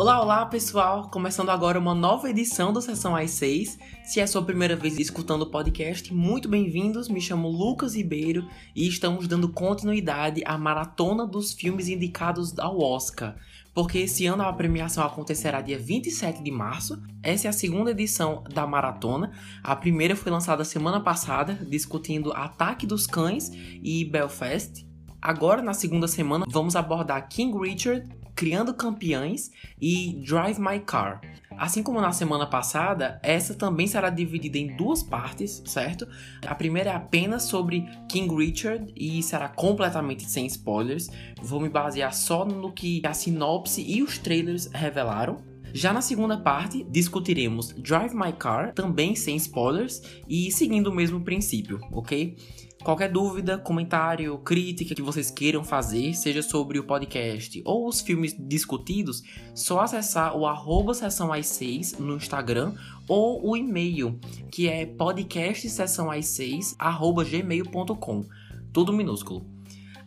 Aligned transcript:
Olá, 0.00 0.22
olá 0.22 0.46
pessoal! 0.46 1.10
Começando 1.10 1.50
agora 1.50 1.78
uma 1.78 1.94
nova 1.94 2.30
edição 2.30 2.72
do 2.72 2.80
Sessão 2.80 3.14
às 3.14 3.32
6. 3.32 3.78
Se 4.02 4.18
é 4.18 4.26
sua 4.26 4.42
primeira 4.42 4.74
vez 4.74 4.98
escutando 4.98 5.42
o 5.42 5.50
podcast, 5.50 6.14
muito 6.14 6.48
bem-vindos. 6.48 7.06
Me 7.06 7.20
chamo 7.20 7.48
Lucas 7.48 7.94
Ribeiro 7.94 8.48
e 8.74 8.88
estamos 8.88 9.28
dando 9.28 9.52
continuidade 9.52 10.42
à 10.46 10.56
maratona 10.56 11.26
dos 11.26 11.52
filmes 11.52 11.86
indicados 11.86 12.58
ao 12.58 12.80
Oscar. 12.80 13.36
Porque 13.74 13.98
esse 13.98 14.24
ano 14.24 14.42
a 14.42 14.52
premiação 14.52 15.04
acontecerá 15.04 15.60
dia 15.60 15.78
27 15.78 16.42
de 16.42 16.50
março. 16.50 16.98
Essa 17.22 17.48
é 17.48 17.50
a 17.50 17.52
segunda 17.52 17.90
edição 17.90 18.42
da 18.52 18.66
maratona. 18.66 19.32
A 19.62 19.76
primeira 19.76 20.16
foi 20.16 20.32
lançada 20.32 20.64
semana 20.64 21.00
passada, 21.00 21.54
discutindo 21.68 22.32
Ataque 22.32 22.86
dos 22.86 23.06
Cães 23.06 23.52
e 23.82 24.02
Belfast. 24.06 24.89
Agora, 25.22 25.60
na 25.60 25.74
segunda 25.74 26.08
semana, 26.08 26.46
vamos 26.48 26.74
abordar 26.74 27.28
King 27.28 27.58
Richard, 27.58 28.08
Criando 28.34 28.72
Campeões 28.72 29.50
e 29.78 30.22
Drive 30.26 30.58
My 30.58 30.80
Car. 30.80 31.20
Assim 31.58 31.82
como 31.82 32.00
na 32.00 32.10
semana 32.10 32.46
passada, 32.46 33.20
essa 33.22 33.54
também 33.54 33.86
será 33.86 34.08
dividida 34.08 34.56
em 34.56 34.74
duas 34.76 35.02
partes, 35.02 35.62
certo? 35.66 36.08
A 36.46 36.54
primeira 36.54 36.88
é 36.88 36.94
apenas 36.94 37.42
sobre 37.42 37.86
King 38.08 38.34
Richard 38.34 38.90
e 38.96 39.22
será 39.22 39.46
completamente 39.46 40.24
sem 40.24 40.46
spoilers. 40.46 41.10
Vou 41.42 41.60
me 41.60 41.68
basear 41.68 42.14
só 42.14 42.46
no 42.46 42.72
que 42.72 43.02
a 43.04 43.12
sinopse 43.12 43.82
e 43.82 44.02
os 44.02 44.16
trailers 44.16 44.70
revelaram. 44.72 45.36
Já 45.74 45.92
na 45.92 46.00
segunda 46.00 46.38
parte, 46.38 46.82
discutiremos 46.84 47.74
Drive 47.74 48.14
My 48.14 48.32
Car, 48.32 48.72
também 48.72 49.14
sem 49.14 49.36
spoilers 49.36 50.00
e 50.26 50.50
seguindo 50.50 50.86
o 50.86 50.94
mesmo 50.94 51.20
princípio, 51.20 51.78
ok? 51.92 52.36
Qualquer 52.82 53.12
dúvida, 53.12 53.58
comentário, 53.58 54.38
crítica 54.38 54.94
que 54.94 55.02
vocês 55.02 55.30
queiram 55.30 55.62
fazer, 55.62 56.14
seja 56.14 56.40
sobre 56.40 56.78
o 56.78 56.84
podcast 56.84 57.60
ou 57.64 57.86
os 57.86 58.00
filmes 58.00 58.34
discutidos, 58.38 59.22
só 59.54 59.80
acessar 59.80 60.34
o 60.34 60.46
arroba 60.46 60.94
sessão 60.94 61.30
às 61.30 61.46
6 61.46 61.98
no 61.98 62.16
Instagram 62.16 62.74
ou 63.06 63.46
o 63.46 63.54
e-mail, 63.54 64.18
que 64.50 64.66
é 64.66 64.86
podcastsessãoàs6 64.86 66.76
arroba 66.78 67.22
gmail.com, 67.22 68.24
tudo 68.72 68.94
minúsculo. 68.94 69.59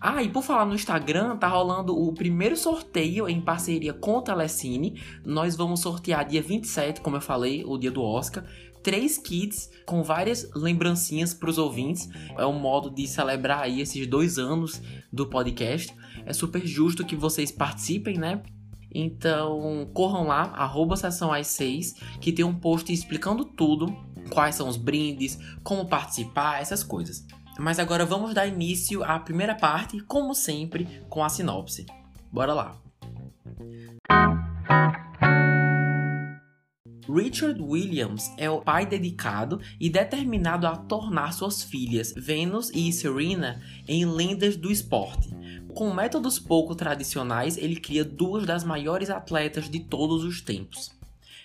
Ah, 0.05 0.21
e 0.21 0.27
por 0.27 0.43
falar 0.43 0.65
no 0.65 0.75
Instagram, 0.75 1.37
tá 1.37 1.47
rolando 1.47 1.97
o 1.97 2.11
primeiro 2.11 2.57
sorteio 2.57 3.29
em 3.29 3.39
parceria 3.39 3.93
com 3.93 4.17
o 4.17 4.21
Telecine. 4.21 5.01
Nós 5.25 5.55
vamos 5.55 5.79
sortear 5.79 6.27
dia 6.27 6.41
27, 6.41 6.99
como 6.99 7.15
eu 7.15 7.21
falei, 7.21 7.63
o 7.65 7.77
dia 7.77 7.89
do 7.89 8.03
Oscar 8.03 8.43
três 8.83 9.17
kits 9.17 9.71
com 9.85 10.03
várias 10.03 10.51
lembrancinhas 10.53 11.33
para 11.33 11.49
os 11.49 11.57
ouvintes. 11.57 12.09
É 12.37 12.45
um 12.45 12.59
modo 12.59 12.89
de 12.89 13.07
celebrar 13.07 13.61
aí 13.61 13.79
esses 13.79 14.05
dois 14.05 14.37
anos 14.37 14.81
do 15.09 15.25
podcast. 15.25 15.95
É 16.25 16.33
super 16.33 16.67
justo 16.67 17.05
que 17.05 17.15
vocês 17.15 17.49
participem, 17.49 18.17
né? 18.17 18.43
Então, 18.93 19.89
corram 19.93 20.27
lá, 20.27 20.51
arroba 20.53 20.97
sessão 20.97 21.31
às 21.31 21.47
6, 21.47 21.93
que 22.19 22.33
tem 22.33 22.43
um 22.43 22.53
post 22.53 22.91
explicando 22.91 23.45
tudo, 23.45 23.87
quais 24.29 24.55
são 24.55 24.67
os 24.67 24.75
brindes, 24.75 25.39
como 25.63 25.87
participar, 25.87 26.61
essas 26.61 26.83
coisas. 26.83 27.25
Mas 27.59 27.79
agora 27.79 28.05
vamos 28.05 28.33
dar 28.33 28.47
início 28.47 29.03
à 29.03 29.19
primeira 29.19 29.55
parte, 29.55 29.99
como 30.01 30.33
sempre, 30.33 31.03
com 31.09 31.23
a 31.23 31.29
sinopse. 31.29 31.85
Bora 32.31 32.53
lá! 32.53 32.83
Richard 37.07 37.61
Williams 37.61 38.31
é 38.37 38.49
o 38.49 38.61
pai 38.61 38.85
dedicado 38.85 39.61
e 39.79 39.89
determinado 39.89 40.65
a 40.65 40.75
tornar 40.75 41.33
suas 41.33 41.61
filhas, 41.61 42.13
Venus 42.15 42.71
e 42.73 42.91
Serena, 42.91 43.61
em 43.87 44.05
lendas 44.05 44.55
do 44.55 44.71
esporte. 44.71 45.29
Com 45.73 45.93
métodos 45.93 46.39
pouco 46.39 46.73
tradicionais, 46.73 47.57
ele 47.57 47.75
cria 47.75 48.05
duas 48.05 48.45
das 48.45 48.63
maiores 48.63 49.09
atletas 49.09 49.69
de 49.69 49.79
todos 49.79 50.23
os 50.23 50.41
tempos. 50.41 50.91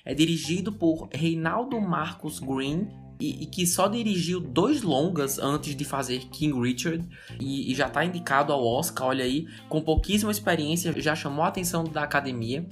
É 0.05 0.15
dirigido 0.15 0.73
por 0.73 1.09
Reinaldo 1.13 1.81
Marcos 1.81 2.39
Green 2.39 2.89
e, 3.21 3.43
e, 3.43 3.47
que 3.47 3.67
só 3.67 3.89
dirigiu 3.89 4.41
dois 4.41 4.83
longas 4.83 5.39
antes 5.39 5.75
de 5.75 5.85
fazer 5.85 6.21
King 6.31 6.61
Richard 6.61 7.05
e, 7.41 7.71
e 7.71 7.75
já 7.75 7.87
está 7.87 8.05
indicado 8.05 8.53
ao 8.53 8.65
Oscar, 8.65 9.09
olha 9.09 9.25
aí, 9.25 9.47
com 9.69 9.81
pouquíssima 9.81 10.31
experiência, 10.31 10.93
já 11.01 11.15
chamou 11.15 11.45
a 11.45 11.49
atenção 11.49 11.85
da 11.85 12.03
academia 12.03 12.67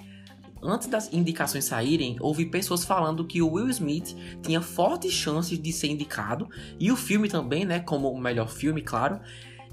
antes 0.63 0.89
das 0.89 1.13
indicações 1.13 1.65
saírem, 1.65 2.17
houve 2.21 2.47
pessoas 2.47 2.85
falando 2.85 3.25
que 3.25 3.41
o 3.41 3.53
Will 3.53 3.69
Smith 3.71 4.17
tinha 4.43 4.61
fortes 4.61 5.13
chances 5.13 5.61
de 5.61 5.73
ser 5.73 5.89
indicado, 5.89 6.49
e 6.79 6.91
o 6.91 6.97
filme 6.97 7.29
também, 7.29 7.65
né, 7.65 7.81
como 7.81 8.11
o 8.11 8.21
melhor 8.21 8.49
filme, 8.49 8.83
claro. 8.83 9.21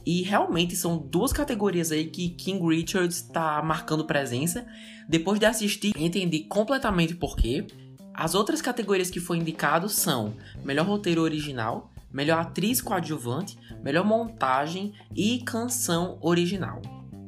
E 0.06 0.22
realmente 0.22 0.76
são 0.76 0.98
duas 0.98 1.32
categorias 1.32 1.92
aí 1.92 2.06
que 2.06 2.30
King 2.30 2.68
Richard 2.68 3.14
está 3.14 3.62
marcando 3.64 4.06
presença. 4.06 4.66
Depois 5.08 5.40
de 5.40 5.46
assistir, 5.46 5.94
entendi 5.98 6.42
completamente 6.42 7.16
por 7.16 7.38
quê. 7.38 7.66
As 8.14 8.36
outras 8.36 8.62
categorias 8.62 9.10
que 9.10 9.20
foi 9.20 9.38
indicado 9.38 9.90
são 9.90 10.36
melhor 10.64 10.86
roteiro 10.86 11.22
original, 11.22 11.92
melhor 12.12 12.40
atriz 12.40 12.80
coadjuvante, 12.80 13.58
melhor 13.84 14.06
montagem 14.06 14.94
e 15.16 15.40
canção 15.40 16.20
original. 16.22 16.82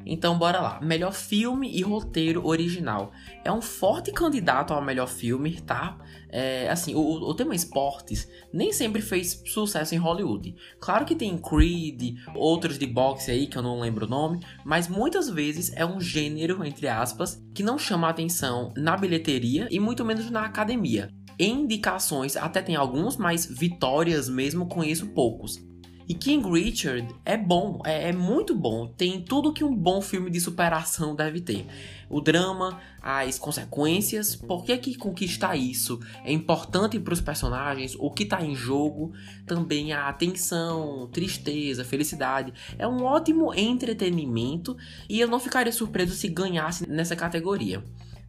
Então 0.05 0.37
bora 0.37 0.61
lá. 0.61 0.79
Melhor 0.81 1.11
filme 1.11 1.75
e 1.75 1.81
roteiro 1.81 2.45
original. 2.45 3.11
É 3.43 3.51
um 3.51 3.61
forte 3.61 4.11
candidato 4.11 4.73
ao 4.73 4.81
melhor 4.81 5.07
filme, 5.07 5.59
tá? 5.61 5.97
É, 6.29 6.69
assim, 6.69 6.93
o, 6.93 6.99
o 6.99 7.33
tema 7.33 7.55
esportes 7.55 8.29
nem 8.53 8.71
sempre 8.71 9.01
fez 9.01 9.41
sucesso 9.45 9.95
em 9.95 9.97
Hollywood. 9.97 10.55
Claro 10.79 11.05
que 11.05 11.15
tem 11.15 11.37
Creed, 11.37 12.17
outros 12.35 12.77
de 12.77 12.85
boxe 12.85 13.31
aí 13.31 13.47
que 13.47 13.57
eu 13.57 13.63
não 13.63 13.79
lembro 13.79 14.05
o 14.05 14.09
nome, 14.09 14.39
mas 14.63 14.87
muitas 14.87 15.29
vezes 15.29 15.71
é 15.75 15.85
um 15.85 15.99
gênero, 15.99 16.63
entre 16.63 16.87
aspas, 16.87 17.41
que 17.53 17.63
não 17.63 17.77
chama 17.77 18.09
atenção 18.09 18.73
na 18.77 18.95
bilheteria 18.95 19.67
e 19.71 19.79
muito 19.79 20.05
menos 20.05 20.29
na 20.29 20.45
academia. 20.45 21.09
Em 21.37 21.63
indicações 21.63 22.37
até 22.37 22.61
tem 22.61 22.75
alguns, 22.75 23.17
mas 23.17 23.45
vitórias 23.45 24.29
mesmo 24.29 24.67
conheço 24.67 25.07
poucos. 25.07 25.59
E 26.07 26.13
King 26.13 26.47
Richard 26.47 27.15
é 27.25 27.35
bom, 27.35 27.81
é, 27.83 28.09
é, 28.09 28.13
muito 28.13 28.53
bom. 28.53 28.87
Tem 28.87 29.21
tudo 29.21 29.51
que 29.51 29.63
um 29.63 29.75
bom 29.75 30.01
filme 30.01 30.29
de 30.29 30.39
superação 30.39 31.15
deve 31.15 31.41
ter. 31.41 31.65
O 32.07 32.21
drama, 32.21 32.79
as 33.01 33.39
consequências, 33.39 34.35
por 34.35 34.63
que, 34.63 34.77
que 34.77 34.95
conquistar 34.95 35.55
isso 35.55 35.99
é 36.23 36.31
importante 36.31 36.99
para 36.99 37.13
os 37.13 37.21
personagens, 37.21 37.95
o 37.97 38.11
que 38.11 38.21
está 38.21 38.43
em 38.43 38.53
jogo, 38.53 39.13
também 39.47 39.93
a 39.93 40.07
atenção, 40.07 41.09
tristeza, 41.11 41.83
felicidade. 41.83 42.53
É 42.77 42.87
um 42.87 43.03
ótimo 43.03 43.51
entretenimento 43.53 44.77
e 45.09 45.19
eu 45.19 45.27
não 45.27 45.39
ficaria 45.39 45.73
surpreso 45.73 46.13
se 46.13 46.27
ganhasse 46.27 46.87
nessa 46.87 47.15
categoria. 47.15 47.83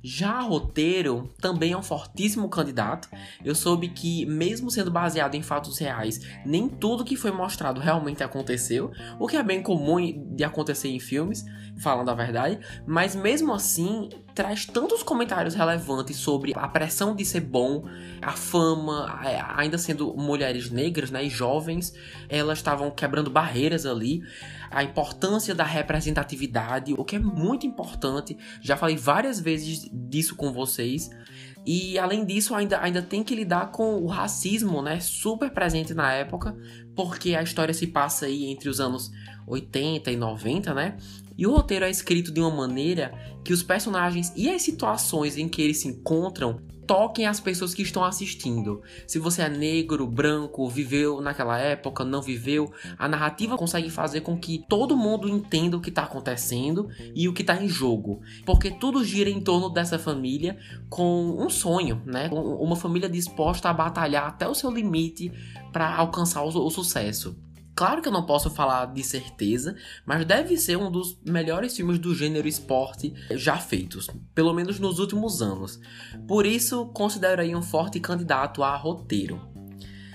Já 0.09 0.41
roteiro 0.41 1.35
também 1.41 1.73
é 1.73 1.77
um 1.77 1.83
fortíssimo 1.83 2.49
candidato. 2.49 3.09
Eu 3.45 3.57
soube 3.57 3.89
que, 3.89 4.25
mesmo 4.25 4.71
sendo 4.71 4.89
baseado 4.89 5.35
em 5.35 5.43
fatos 5.43 5.79
reais, 5.79 6.21
nem 6.47 6.69
tudo 6.69 7.05
que 7.05 7.17
foi 7.17 7.33
mostrado 7.33 7.81
realmente 7.81 8.23
aconteceu, 8.23 8.93
o 9.19 9.27
que 9.27 9.37
é 9.37 9.43
bem 9.43 9.61
comum 9.61 9.97
de 10.33 10.45
acontecer 10.45 10.91
em 10.91 11.01
filmes, 11.01 11.45
falando 11.79 12.09
a 12.09 12.15
verdade, 12.15 12.61
mas 12.87 13.17
mesmo 13.17 13.53
assim 13.53 14.09
traz 14.37 14.67
tantos 14.67 15.03
comentários 15.03 15.55
relevantes 15.55 16.19
sobre 16.19 16.53
a 16.55 16.69
pressão 16.69 17.17
de 17.17 17.25
ser 17.25 17.41
bom, 17.41 17.85
a 18.21 18.33
fama, 18.33 19.19
ainda 19.57 19.79
sendo 19.79 20.15
mulheres 20.15 20.71
negras 20.71 21.11
né, 21.11 21.25
e 21.25 21.31
jovens, 21.31 21.95
elas 22.29 22.59
estavam 22.59 22.91
quebrando 22.91 23.31
barreiras 23.31 23.87
ali 23.87 24.23
a 24.71 24.85
importância 24.85 25.55
da 25.55 25.65
representatividade, 25.65 26.93
o 26.93 27.03
que 27.03 27.17
é 27.17 27.19
muito 27.19 27.67
importante. 27.67 28.37
Já 28.61 28.77
falei 28.77 28.97
várias 28.97 29.41
vezes 29.41 29.89
disso 29.91 30.37
com 30.37 30.53
vocês. 30.53 31.09
E 31.65 31.99
além 31.99 32.25
disso, 32.25 32.55
ainda, 32.55 32.81
ainda 32.81 33.01
tem 33.01 33.25
que 33.25 33.35
lidar 33.35 33.73
com 33.73 33.97
o 34.03 34.07
racismo, 34.07 34.83
né? 34.83 35.01
Super 35.01 35.51
presente 35.51 35.95
na 35.95 36.13
época, 36.13 36.55
porque 36.95 37.35
a 37.35 37.43
história 37.43 37.73
se 37.73 37.87
passa 37.87 38.27
aí 38.27 38.45
entre 38.45 38.69
os 38.69 38.81
anos 38.81 39.11
80 39.47 40.11
e 40.11 40.17
90, 40.17 40.75
né? 40.75 40.97
E 41.37 41.47
o 41.47 41.53
roteiro 41.53 41.85
é 41.85 41.91
escrito 41.91 42.33
de 42.33 42.41
uma 42.41 42.51
maneira 42.51 43.13
que 43.45 43.53
os 43.53 43.63
personagens 43.63 44.33
e 44.37 44.49
as 44.49 44.63
situações 44.63 45.37
em 45.37 45.49
que 45.49 45.63
eles 45.63 45.79
se 45.79 45.89
encontram 45.89 46.61
toquem 46.87 47.27
as 47.27 47.41
pessoas 47.41 47.75
que 47.75 47.83
estão 47.83 48.05
assistindo. 48.05 48.81
Se 49.07 49.19
você 49.19 49.43
é 49.43 49.49
negro, 49.49 50.07
branco, 50.07 50.69
viveu 50.69 51.21
naquela 51.21 51.59
época, 51.59 52.05
não 52.05 52.23
viveu, 52.23 52.73
a 52.97 53.09
narrativa 53.09 53.57
consegue 53.57 53.91
fazer 53.91 54.21
com 54.21 54.39
que 54.39 54.65
todo 54.69 54.97
mundo 54.97 55.29
entenda 55.29 55.77
o 55.77 55.81
que 55.81 55.89
está 55.89 56.05
acontecendo 56.05 56.89
e 57.15 57.29
o 57.29 57.33
que 57.33 57.43
está 57.43 57.61
em 57.61 57.69
jogo. 57.69 58.21
Porque 58.45 58.71
tudo 58.71 59.05
gira 59.05 59.29
em 59.29 59.41
torno 59.41 59.69
dessa 59.69 59.99
família 59.99 60.57
com 60.89 61.37
um 61.39 61.51
sonho, 61.51 62.01
né? 62.07 62.31
Uma 62.33 62.77
família 62.77 63.09
disposta 63.09 63.69
a 63.69 63.75
batalhar 63.75 64.29
até 64.29 64.47
o 64.49 64.55
seu 64.55 64.71
limite 64.71 65.33
para 65.73 65.95
alcançar 65.97 66.43
o, 66.43 66.49
o 66.49 66.71
sucesso. 66.71 67.37
Claro 67.77 68.01
que 68.01 68.09
eu 68.09 68.13
não 68.13 68.25
posso 68.25 68.49
falar 68.49 68.87
de 68.87 69.05
certeza, 69.05 69.77
mas 70.07 70.25
deve 70.25 70.57
ser 70.57 70.79
um 70.79 70.91
dos 70.91 71.21
melhores 71.23 71.77
filmes 71.77 71.99
do 71.99 72.15
gênero 72.15 72.49
esporte 72.49 73.13
já 73.33 73.59
feitos, 73.59 74.09
pelo 74.35 74.55
menos 74.55 74.81
nos 74.81 74.99
últimos 74.99 75.43
anos. 75.43 75.79
Por 76.27 76.47
isso, 76.47 76.87
considero 76.87 77.43
aí 77.43 77.55
um 77.55 77.61
forte 77.61 78.01
candidato 78.01 78.63
a 78.63 78.75
roteiro. 78.75 79.47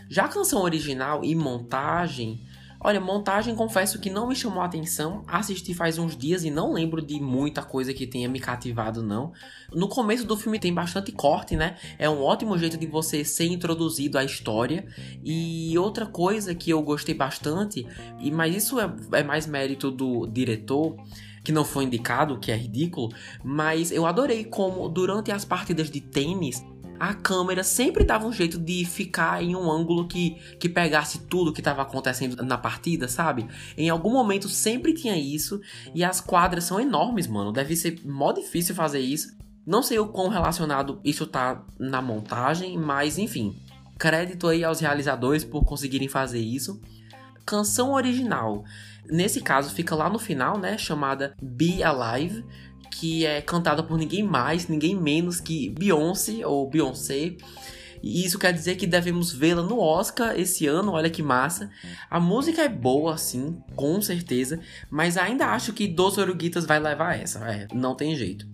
Já 0.09 0.25
a 0.25 0.27
canção 0.27 0.63
original 0.63 1.23
e 1.23 1.35
montagem, 1.35 2.43
Olha, 2.83 2.99
montagem 2.99 3.55
confesso 3.55 3.99
que 3.99 4.09
não 4.09 4.27
me 4.27 4.35
chamou 4.35 4.61
a 4.61 4.65
atenção. 4.65 5.23
Assisti 5.27 5.71
faz 5.71 5.99
uns 5.99 6.17
dias 6.17 6.43
e 6.43 6.49
não 6.49 6.73
lembro 6.73 6.99
de 6.99 7.19
muita 7.19 7.61
coisa 7.61 7.93
que 7.93 8.07
tenha 8.07 8.27
me 8.27 8.39
cativado, 8.39 9.03
não. 9.03 9.31
No 9.71 9.87
começo 9.87 10.25
do 10.25 10.35
filme 10.35 10.57
tem 10.57 10.73
bastante 10.73 11.11
corte, 11.11 11.55
né? 11.55 11.77
É 11.99 12.09
um 12.09 12.23
ótimo 12.23 12.57
jeito 12.57 12.77
de 12.77 12.87
você 12.87 13.23
ser 13.23 13.45
introduzido 13.45 14.17
à 14.17 14.23
história. 14.23 14.87
E 15.23 15.77
outra 15.77 16.07
coisa 16.07 16.55
que 16.55 16.71
eu 16.71 16.81
gostei 16.81 17.13
bastante, 17.13 17.85
e 18.19 18.31
mas 18.31 18.55
isso 18.55 18.79
é, 18.79 18.91
é 19.13 19.23
mais 19.23 19.45
mérito 19.45 19.91
do 19.91 20.25
diretor 20.25 20.95
que 21.43 21.51
não 21.51 21.63
foi 21.63 21.83
indicado, 21.83 22.39
que 22.39 22.51
é 22.51 22.55
ridículo, 22.55 23.09
mas 23.43 23.91
eu 23.91 24.05
adorei 24.05 24.43
como 24.43 24.87
durante 24.89 25.31
as 25.31 25.43
partidas 25.43 25.89
de 25.89 25.99
tênis 25.99 26.63
a 27.01 27.15
câmera 27.15 27.63
sempre 27.63 28.03
dava 28.03 28.27
um 28.27 28.31
jeito 28.31 28.59
de 28.59 28.85
ficar 28.85 29.41
em 29.41 29.55
um 29.55 29.71
ângulo 29.71 30.07
que, 30.07 30.35
que 30.59 30.69
pegasse 30.69 31.21
tudo 31.21 31.51
que 31.51 31.59
estava 31.59 31.81
acontecendo 31.81 32.43
na 32.43 32.59
partida, 32.59 33.07
sabe? 33.07 33.47
Em 33.75 33.89
algum 33.89 34.11
momento 34.11 34.47
sempre 34.47 34.93
tinha 34.93 35.17
isso, 35.17 35.59
e 35.95 36.03
as 36.03 36.21
quadras 36.21 36.63
são 36.63 36.79
enormes, 36.79 37.25
mano. 37.25 37.51
Deve 37.51 37.75
ser 37.75 37.99
mó 38.05 38.31
difícil 38.31 38.75
fazer 38.75 38.99
isso. 38.99 39.35
Não 39.65 39.81
sei 39.81 39.97
o 39.97 40.09
quão 40.09 40.29
relacionado 40.29 41.01
isso 41.03 41.25
tá 41.25 41.65
na 41.79 42.03
montagem, 42.03 42.77
mas 42.77 43.17
enfim. 43.17 43.59
Crédito 43.97 44.47
aí 44.47 44.63
aos 44.63 44.79
realizadores 44.79 45.43
por 45.43 45.65
conseguirem 45.65 46.07
fazer 46.07 46.39
isso. 46.39 46.79
Canção 47.43 47.93
original. 47.93 48.63
Nesse 49.09 49.41
caso, 49.41 49.73
fica 49.73 49.95
lá 49.95 50.07
no 50.07 50.19
final, 50.19 50.59
né? 50.59 50.77
Chamada 50.77 51.35
Be 51.41 51.81
Alive 51.81 52.45
que 52.91 53.25
é 53.25 53.41
cantada 53.41 53.81
por 53.81 53.97
ninguém 53.97 54.21
mais, 54.21 54.67
ninguém 54.67 54.95
menos 54.95 55.39
que 55.39 55.69
Beyoncé 55.69 56.45
ou 56.45 56.69
Beyoncé. 56.69 57.35
E 58.03 58.25
isso 58.25 58.39
quer 58.39 58.51
dizer 58.51 58.75
que 58.75 58.87
devemos 58.87 59.31
vê-la 59.31 59.61
no 59.61 59.79
Oscar 59.79 60.37
esse 60.37 60.65
ano, 60.65 60.91
olha 60.91 61.09
que 61.09 61.21
massa. 61.21 61.71
A 62.09 62.19
música 62.19 62.61
é 62.61 62.69
boa, 62.69 63.17
sim, 63.17 63.61
com 63.75 64.01
certeza, 64.01 64.59
mas 64.89 65.17
ainda 65.17 65.47
acho 65.47 65.71
que 65.71 65.87
Dos 65.87 66.17
Oruguitas 66.17 66.65
vai 66.65 66.79
levar 66.79 67.19
essa, 67.19 67.39
é, 67.47 67.67
não 67.73 67.95
tem 67.95 68.15
jeito. 68.15 68.47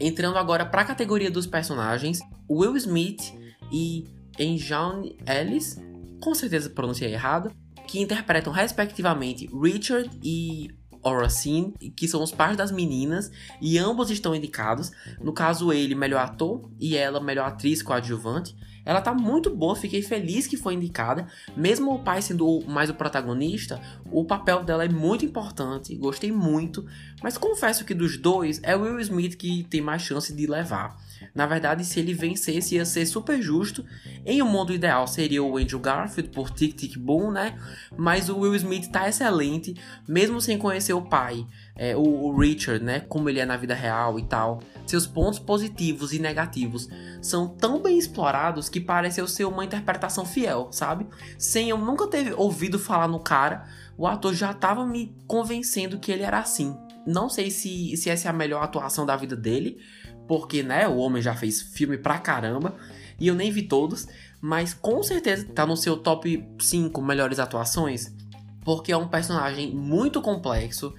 Entrando 0.00 0.38
agora 0.38 0.64
para 0.64 0.82
a 0.82 0.84
categoria 0.84 1.30
dos 1.30 1.46
personagens, 1.46 2.20
Will 2.48 2.76
Smith 2.76 3.32
e 3.72 4.04
Enjan 4.38 5.02
Ellis, 5.26 5.76
com 6.20 6.34
certeza 6.34 6.70
pronunciei 6.70 7.12
errado, 7.12 7.52
que 7.86 8.00
interpretam 8.00 8.52
respectivamente 8.52 9.48
Richard 9.52 10.10
e 10.22 10.70
Oracine, 11.04 11.74
que 11.94 12.08
são 12.08 12.22
os 12.22 12.32
pais 12.32 12.56
das 12.56 12.72
meninas, 12.72 13.30
e 13.60 13.78
ambos 13.78 14.10
estão 14.10 14.34
indicados. 14.34 14.90
No 15.20 15.32
caso, 15.32 15.72
ele, 15.72 15.94
melhor 15.94 16.24
ator, 16.24 16.70
e 16.80 16.96
ela, 16.96 17.20
melhor 17.20 17.46
atriz 17.46 17.82
coadjuvante. 17.82 18.56
Ela 18.84 19.00
tá 19.00 19.14
muito 19.14 19.48
boa, 19.48 19.74
fiquei 19.74 20.02
feliz 20.02 20.46
que 20.46 20.56
foi 20.56 20.74
indicada. 20.74 21.26
Mesmo 21.56 21.94
o 21.94 21.98
pai 21.98 22.20
sendo 22.20 22.60
mais 22.66 22.90
o 22.90 22.94
protagonista, 22.94 23.80
o 24.10 24.24
papel 24.24 24.62
dela 24.62 24.84
é 24.84 24.88
muito 24.88 25.24
importante, 25.24 25.94
gostei 25.96 26.30
muito. 26.30 26.84
Mas 27.22 27.38
confesso 27.38 27.84
que 27.84 27.94
dos 27.94 28.18
dois, 28.18 28.60
é 28.62 28.76
Will 28.76 29.00
Smith 29.00 29.36
que 29.36 29.64
tem 29.64 29.80
mais 29.80 30.02
chance 30.02 30.34
de 30.34 30.46
levar. 30.46 31.02
Na 31.34 31.46
verdade, 31.46 31.84
se 31.84 31.98
ele 31.98 32.14
vencesse, 32.14 32.76
ia 32.76 32.84
ser 32.84 33.04
super 33.06 33.42
justo. 33.42 33.84
Em 34.24 34.40
um 34.40 34.48
mundo 34.48 34.72
ideal, 34.72 35.06
seria 35.08 35.42
o 35.42 35.56
Andrew 35.56 35.80
Garfield 35.80 36.30
por 36.30 36.48
Tic 36.50 36.74
Tic 36.76 36.96
Boom, 36.96 37.32
né? 37.32 37.58
Mas 37.96 38.28
o 38.28 38.38
Will 38.38 38.54
Smith 38.54 38.88
tá 38.88 39.08
excelente, 39.08 39.74
mesmo 40.06 40.40
sem 40.40 40.56
conhecer 40.56 40.92
o 40.92 41.02
pai, 41.02 41.44
é, 41.74 41.96
o, 41.96 42.02
o 42.02 42.38
Richard, 42.38 42.84
né? 42.84 43.00
Como 43.00 43.28
ele 43.28 43.40
é 43.40 43.46
na 43.46 43.56
vida 43.56 43.74
real 43.74 44.16
e 44.18 44.22
tal. 44.22 44.60
Seus 44.86 45.06
pontos 45.06 45.40
positivos 45.40 46.12
e 46.12 46.20
negativos 46.20 46.88
são 47.20 47.48
tão 47.48 47.82
bem 47.82 47.98
explorados 47.98 48.68
que 48.68 48.80
pareceu 48.80 49.26
ser 49.26 49.44
uma 49.44 49.64
interpretação 49.64 50.24
fiel, 50.24 50.68
sabe? 50.70 51.06
Sem 51.36 51.68
eu 51.70 51.78
nunca 51.78 52.06
ter 52.06 52.32
ouvido 52.38 52.78
falar 52.78 53.08
no 53.08 53.18
cara, 53.18 53.64
o 53.98 54.06
ator 54.06 54.34
já 54.34 54.52
tava 54.52 54.86
me 54.86 55.16
convencendo 55.26 55.98
que 55.98 56.12
ele 56.12 56.22
era 56.22 56.38
assim. 56.38 56.76
Não 57.06 57.28
sei 57.28 57.50
se, 57.50 57.96
se 57.96 58.08
essa 58.08 58.28
é 58.28 58.30
a 58.30 58.34
melhor 58.34 58.62
atuação 58.62 59.04
da 59.04 59.16
vida 59.16 59.36
dele, 59.36 59.78
porque, 60.26 60.62
né, 60.62 60.88
o 60.88 60.96
homem 60.96 61.22
já 61.22 61.34
fez 61.34 61.60
filme 61.60 61.98
pra 61.98 62.18
caramba, 62.18 62.76
e 63.18 63.28
eu 63.28 63.34
nem 63.34 63.50
vi 63.50 63.62
todos, 63.62 64.06
mas 64.40 64.74
com 64.74 65.02
certeza 65.02 65.46
tá 65.46 65.66
no 65.66 65.76
seu 65.76 65.96
top 65.96 66.46
5 66.58 67.00
melhores 67.02 67.38
atuações, 67.38 68.12
porque 68.64 68.92
é 68.92 68.96
um 68.96 69.08
personagem 69.08 69.74
muito 69.74 70.20
complexo, 70.20 70.94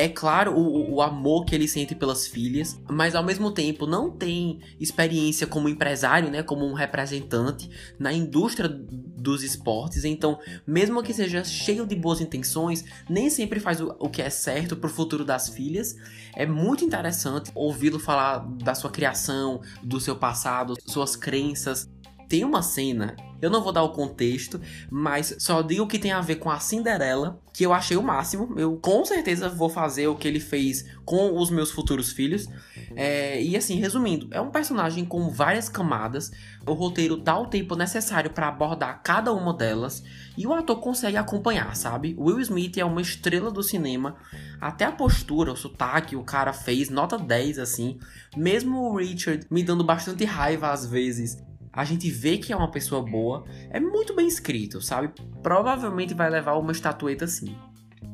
é 0.00 0.08
claro 0.08 0.54
o, 0.54 0.94
o, 0.94 1.02
amor 1.02 1.44
que 1.44 1.54
ele 1.54 1.68
sente 1.68 1.94
pelas 1.94 2.26
filhas, 2.26 2.80
mas 2.88 3.14
ao 3.14 3.22
mesmo 3.22 3.50
tempo 3.50 3.86
não 3.86 4.10
tem 4.10 4.58
experiência 4.80 5.46
como 5.46 5.68
empresário, 5.68 6.30
né, 6.30 6.42
como 6.42 6.64
um 6.64 6.72
representante 6.72 7.68
na 7.98 8.10
indústria 8.10 8.66
dos 8.66 9.42
esportes. 9.42 10.06
Então, 10.06 10.38
mesmo 10.66 11.02
que 11.02 11.12
seja 11.12 11.44
cheio 11.44 11.86
de 11.86 11.94
boas 11.94 12.22
intenções, 12.22 12.82
nem 13.10 13.28
sempre 13.28 13.60
faz 13.60 13.78
o, 13.78 13.94
o 13.98 14.08
que 14.08 14.22
é 14.22 14.30
certo 14.30 14.74
para 14.74 14.88
o 14.88 14.92
futuro 14.92 15.22
das 15.22 15.50
filhas. 15.50 15.94
É 16.34 16.46
muito 16.46 16.82
interessante 16.82 17.50
ouvi-lo 17.54 17.98
falar 17.98 18.38
da 18.38 18.74
sua 18.74 18.90
criação, 18.90 19.60
do 19.82 20.00
seu 20.00 20.16
passado, 20.16 20.76
suas 20.86 21.14
crenças 21.14 21.86
tem 22.30 22.44
uma 22.44 22.62
cena, 22.62 23.16
eu 23.42 23.50
não 23.50 23.60
vou 23.60 23.72
dar 23.72 23.82
o 23.82 23.90
contexto, 23.90 24.60
mas 24.88 25.34
só 25.40 25.62
digo 25.62 25.88
que 25.88 25.98
tem 25.98 26.12
a 26.12 26.20
ver 26.20 26.36
com 26.36 26.48
a 26.48 26.60
Cinderela, 26.60 27.40
que 27.52 27.66
eu 27.66 27.72
achei 27.72 27.96
o 27.96 28.02
máximo. 28.02 28.54
Eu 28.56 28.76
com 28.76 29.04
certeza 29.04 29.48
vou 29.48 29.68
fazer 29.68 30.06
o 30.06 30.14
que 30.14 30.28
ele 30.28 30.38
fez 30.38 30.84
com 31.04 31.36
os 31.36 31.50
meus 31.50 31.72
futuros 31.72 32.12
filhos. 32.12 32.46
É, 32.94 33.42
e 33.42 33.56
assim, 33.56 33.80
resumindo, 33.80 34.28
é 34.30 34.40
um 34.40 34.50
personagem 34.50 35.04
com 35.04 35.28
várias 35.28 35.68
camadas. 35.68 36.30
O 36.64 36.72
roteiro 36.72 37.16
dá 37.16 37.36
o 37.36 37.48
tempo 37.48 37.74
necessário 37.74 38.30
para 38.30 38.46
abordar 38.46 39.02
cada 39.02 39.32
uma 39.32 39.52
delas 39.52 40.04
e 40.38 40.46
o 40.46 40.52
ator 40.52 40.80
consegue 40.80 41.16
acompanhar, 41.16 41.74
sabe? 41.74 42.14
Will 42.16 42.40
Smith 42.40 42.78
é 42.78 42.84
uma 42.84 43.00
estrela 43.00 43.50
do 43.50 43.62
cinema, 43.62 44.14
até 44.60 44.84
a 44.84 44.92
postura, 44.92 45.52
o 45.52 45.56
sotaque, 45.56 46.14
o 46.14 46.22
cara 46.22 46.52
fez 46.52 46.90
nota 46.90 47.18
10 47.18 47.58
assim. 47.58 47.98
Mesmo 48.36 48.92
o 48.92 48.96
Richard 48.98 49.44
me 49.50 49.64
dando 49.64 49.82
bastante 49.82 50.24
raiva 50.24 50.70
às 50.70 50.86
vezes 50.86 51.49
a 51.72 51.84
gente 51.84 52.10
vê 52.10 52.38
que 52.38 52.52
é 52.52 52.56
uma 52.56 52.70
pessoa 52.70 53.02
boa, 53.02 53.44
é 53.70 53.78
muito 53.78 54.14
bem 54.14 54.26
escrito, 54.26 54.80
sabe? 54.80 55.12
Provavelmente 55.42 56.14
vai 56.14 56.28
levar 56.28 56.54
uma 56.54 56.72
estatueta 56.72 57.24
assim. 57.24 57.56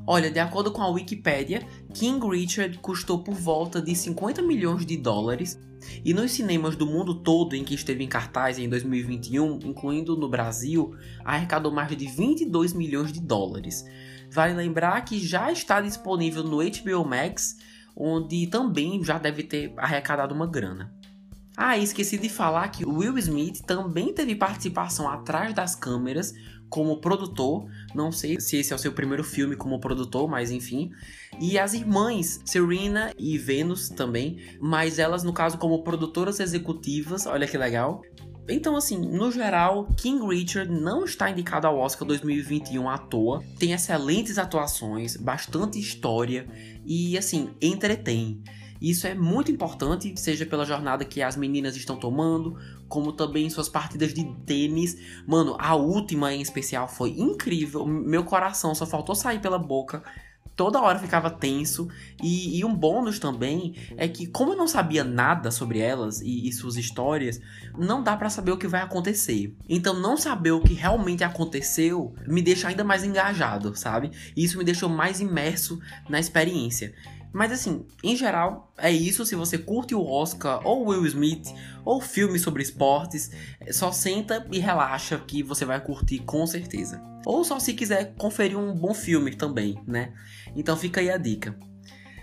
Olha, 0.07 0.31
de 0.31 0.39
acordo 0.39 0.71
com 0.71 0.83
a 0.83 0.89
Wikipedia, 0.89 1.67
King 1.93 2.25
Richard 2.29 2.79
custou 2.79 3.25
por 3.25 3.35
volta 3.35 3.83
de 3.83 3.95
50 3.95 4.41
milhões 4.43 4.87
de 4.87 4.97
dólares 4.97 5.59
e 6.05 6.15
nos 6.15 6.33
cinemas 6.33 6.77
do 6.77 6.87
mundo 6.87 7.23
todo 7.23 7.55
em 7.55 7.65
que 7.65 7.75
esteve 7.75 8.05
em 8.05 8.09
cartaz 8.09 8.59
em 8.59 8.69
2021, 8.69 9.61
incluindo 9.65 10.17
no 10.17 10.29
Brasil, 10.29 10.95
arrecadou 11.25 11.73
mais 11.73 11.97
de 11.97 12.07
22 12.07 12.73
milhões 12.73 13.13
de 13.13 13.21
dólares. 13.21 13.85
Vale 14.31 14.55
lembrar 14.55 15.01
que 15.05 15.19
já 15.19 15.51
está 15.51 15.81
disponível 15.81 16.45
no 16.45 16.59
HBO 16.59 17.05
Max, 17.05 17.57
onde 17.97 18.47
também 18.47 19.03
já 19.03 19.19
deve 19.19 19.43
ter 19.43 19.73
arrecadado 19.77 20.35
uma 20.35 20.47
grana. 20.47 20.95
Ah, 21.57 21.79
esqueci 21.79 22.19
de 22.19 22.29
falar 22.29 22.69
que 22.69 22.85
Will 22.85 23.17
Smith 23.17 23.63
também 23.63 24.13
teve 24.13 24.37
participação 24.37 25.09
atrás 25.09 25.55
das 25.55 25.75
câmeras 25.75 26.35
como 26.69 27.01
produtor. 27.01 27.67
Não 27.95 28.13
sei 28.13 28.39
se 28.39 28.59
esse 28.59 28.75
é 28.75 28.77
o 28.77 28.79
seu 28.79 28.93
primeiro 28.93 29.25
filme 29.25 29.57
como 29.57 29.81
produtor, 29.81 30.29
mas 30.29 30.51
enfim. 30.51 30.91
E 31.41 31.59
as 31.59 31.73
irmãs 31.73 32.43
Serena 32.45 33.11
e 33.19 33.39
Venus 33.39 33.89
também, 33.89 34.39
mas 34.61 34.99
elas 34.99 35.23
no 35.23 35.33
caso 35.33 35.57
como 35.57 35.83
produtoras 35.83 36.41
executivas. 36.41 37.25
Olha 37.27 37.47
que 37.47 37.57
legal. 37.57 38.03
Então, 38.49 38.77
assim, 38.77 38.99
no 38.99 39.33
geral, 39.33 39.89
King 39.97 40.25
Richard 40.25 40.71
não 40.71 41.05
está 41.05 41.31
indicado 41.31 41.67
ao 41.67 41.79
Oscar 41.79 42.07
2021 42.07 42.89
à 42.89 42.97
toa. 42.97 43.43
Tem 43.59 43.73
excelentes 43.73 44.39
atuações, 44.39 45.17
bastante 45.17 45.81
história 45.81 46.47
e, 46.85 47.19
assim, 47.19 47.51
entretém. 47.61 48.41
Isso 48.81 49.07
é 49.07 49.15
muito 49.15 49.51
importante, 49.51 50.13
seja 50.17 50.47
pela 50.47 50.65
jornada 50.65 51.05
que 51.05 51.23
as 51.23 51.37
meninas 51.37 51.77
estão 51.77 51.97
tomando, 51.97 52.57
como 52.89 53.13
também 53.13 53.49
suas 53.51 53.69
partidas 53.69 54.13
de 54.13 54.25
tênis. 54.45 54.97
Mano, 55.27 55.57
a 55.59 55.75
última 55.75 56.33
em 56.33 56.41
especial 56.41 56.89
foi 56.89 57.11
incrível. 57.11 57.87
Meu 57.87 58.25
coração 58.25 58.75
só 58.75 58.87
faltou 58.87 59.15
sair 59.15 59.41
pela 59.41 59.59
boca. 59.59 60.03
Toda 60.57 60.81
hora 60.81 60.99
ficava 60.99 61.31
tenso. 61.31 61.87
E, 62.23 62.59
e 62.59 62.65
um 62.65 62.75
bônus 62.75 63.19
também 63.19 63.75
é 63.97 64.09
que, 64.09 64.27
como 64.27 64.53
eu 64.53 64.57
não 64.57 64.67
sabia 64.67 65.05
nada 65.05 65.51
sobre 65.51 65.79
elas 65.79 66.23
e, 66.23 66.49
e 66.49 66.53
suas 66.53 66.77
histórias, 66.77 67.39
não 67.79 68.03
dá 68.03 68.17
para 68.17 68.31
saber 68.31 68.53
o 68.53 68.57
que 68.57 68.67
vai 68.67 68.81
acontecer. 68.81 69.55
Então, 69.69 70.01
não 70.01 70.17
saber 70.17 70.53
o 70.53 70.63
que 70.63 70.73
realmente 70.73 71.23
aconteceu 71.23 72.15
me 72.27 72.41
deixa 72.41 72.69
ainda 72.69 72.83
mais 72.83 73.05
engajado, 73.05 73.77
sabe? 73.77 74.11
E 74.35 74.43
isso 74.43 74.57
me 74.57 74.65
deixou 74.65 74.89
mais 74.89 75.21
imerso 75.21 75.79
na 76.09 76.19
experiência. 76.19 76.95
Mas 77.33 77.53
assim, 77.53 77.87
em 78.03 78.17
geral, 78.17 78.73
é 78.79 78.91
isso. 78.91 79.27
Se 79.27 79.35
você 79.35 79.59
curte 79.59 79.95
o 79.95 80.07
Oscar 80.07 80.67
ou 80.67 80.89
Will 80.89 81.07
Smith 81.07 81.49
ou 81.85 82.01
filmes 82.01 82.43
sobre 82.43 82.63
esportes, 82.63 83.31
só 83.71 83.93
senta 83.93 84.47
e 84.51 84.59
relaxa 84.59 85.19
que 85.19 85.43
você 85.43 85.65
vai 85.65 85.81
curtir 85.81 86.21
com 86.21 86.47
certeza. 86.47 87.03
Ou 87.25 87.45
só 87.45 87.59
se 87.59 87.75
quiser 87.75 88.15
conferir 88.17 88.59
um 88.59 88.75
bom 88.75 88.95
filme 88.95 89.35
também, 89.35 89.81
né? 89.87 90.13
Então 90.55 90.77
fica 90.77 91.01
aí 91.01 91.11
a 91.11 91.17
dica. 91.17 91.57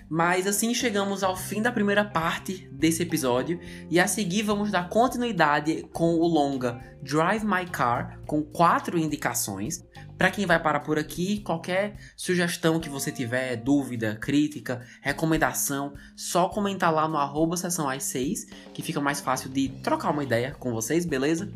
Mas 0.10 0.46
assim 0.46 0.74
chegamos 0.74 1.24
ao 1.24 1.36
fim 1.36 1.62
da 1.62 1.72
primeira 1.72 2.06
parte 2.06 2.70
desse 2.72 3.02
episódio 3.02 3.60
e 3.90 4.00
a 4.00 4.08
seguir 4.08 4.44
vamos 4.44 4.70
dar 4.70 4.88
continuidade 4.88 5.88
com 5.92 6.16
o 6.16 6.28
longa 6.28 6.80
Drive 7.02 7.44
My 7.44 7.66
Car 7.66 8.20
com 8.28 8.44
quatro 8.44 8.98
indicações. 8.98 9.84
Para 10.18 10.32
quem 10.32 10.46
vai 10.46 10.62
parar 10.62 10.82
por 10.82 10.98
aqui, 10.98 11.40
qualquer 11.40 11.96
sugestão 12.16 12.80
que 12.80 12.90
você 12.90 13.12
tiver, 13.12 13.56
dúvida, 13.56 14.16
crítica, 14.16 14.86
recomendação, 15.02 15.94
só 16.16 16.48
comentar 16.50 16.94
lá 16.94 17.08
no 17.08 17.18
arroba 17.18 17.58
sessão 17.58 17.90
às 17.90 18.04
6, 18.04 18.46
que 18.74 18.82
fica 18.82 19.02
mais 19.02 19.20
fácil 19.20 19.50
de 19.50 19.70
trocar 19.84 20.12
uma 20.12 20.24
ideia 20.24 20.56
com 20.58 20.72
vocês, 20.72 21.06
beleza? 21.06 21.52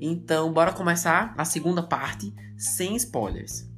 Então, 0.00 0.52
bora 0.52 0.72
começar 0.72 1.34
a 1.36 1.44
segunda 1.44 1.82
parte 1.82 2.32
sem 2.56 2.96
spoilers. 2.96 3.68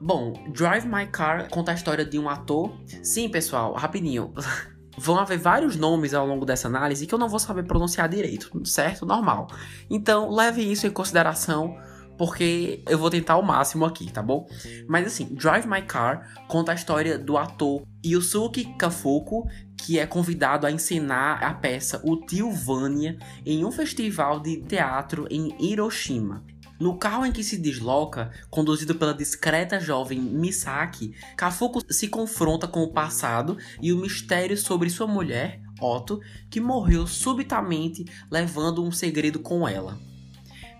Bom, 0.00 0.32
Drive 0.52 0.86
My 0.86 1.06
Car 1.06 1.50
conta 1.50 1.72
a 1.72 1.74
história 1.74 2.04
de 2.04 2.18
um 2.18 2.28
ator. 2.28 2.72
Sim, 3.02 3.28
pessoal, 3.28 3.74
rapidinho. 3.74 4.32
Vão 4.98 5.18
haver 5.18 5.38
vários 5.38 5.76
nomes 5.76 6.12
ao 6.12 6.26
longo 6.26 6.44
dessa 6.44 6.68
análise 6.68 7.06
que 7.06 7.14
eu 7.14 7.18
não 7.18 7.28
vou 7.28 7.38
saber 7.38 7.62
pronunciar 7.62 8.08
direito, 8.08 8.50
certo? 8.66 9.06
Normal. 9.06 9.48
Então, 9.88 10.30
leve 10.30 10.60
isso 10.60 10.86
em 10.86 10.90
consideração, 10.90 11.76
porque 12.18 12.82
eu 12.88 12.98
vou 12.98 13.08
tentar 13.08 13.36
o 13.36 13.42
máximo 13.42 13.84
aqui, 13.84 14.12
tá 14.12 14.20
bom? 14.20 14.46
Mas 14.88 15.06
assim, 15.06 15.26
Drive 15.34 15.66
My 15.66 15.82
Car 15.82 16.28
conta 16.48 16.72
a 16.72 16.74
história 16.74 17.16
do 17.16 17.38
ator 17.38 17.82
Yusuke 18.04 18.74
Kafuku, 18.76 19.48
que 19.76 19.98
é 19.98 20.06
convidado 20.06 20.66
a 20.66 20.70
encenar 20.70 21.42
a 21.44 21.54
peça 21.54 22.00
O 22.04 22.16
Tio 22.26 22.50
Vânia 22.50 23.16
em 23.46 23.64
um 23.64 23.70
festival 23.70 24.40
de 24.40 24.56
teatro 24.62 25.26
em 25.30 25.54
Hiroshima. 25.60 26.44
No 26.78 26.96
carro 26.96 27.26
em 27.26 27.32
que 27.32 27.42
se 27.42 27.56
desloca, 27.56 28.30
conduzido 28.48 28.94
pela 28.94 29.12
discreta 29.12 29.80
jovem 29.80 30.20
Misaki, 30.20 31.12
Kafuko 31.36 31.82
se 31.92 32.06
confronta 32.06 32.68
com 32.68 32.82
o 32.82 32.92
passado 32.92 33.58
e 33.82 33.92
o 33.92 33.96
mistério 33.96 34.56
sobre 34.56 34.88
sua 34.88 35.06
mulher, 35.06 35.60
Otto, 35.80 36.20
que 36.48 36.60
morreu 36.60 37.06
subitamente 37.06 38.04
levando 38.30 38.84
um 38.84 38.92
segredo 38.92 39.40
com 39.40 39.66
ela. 39.66 39.98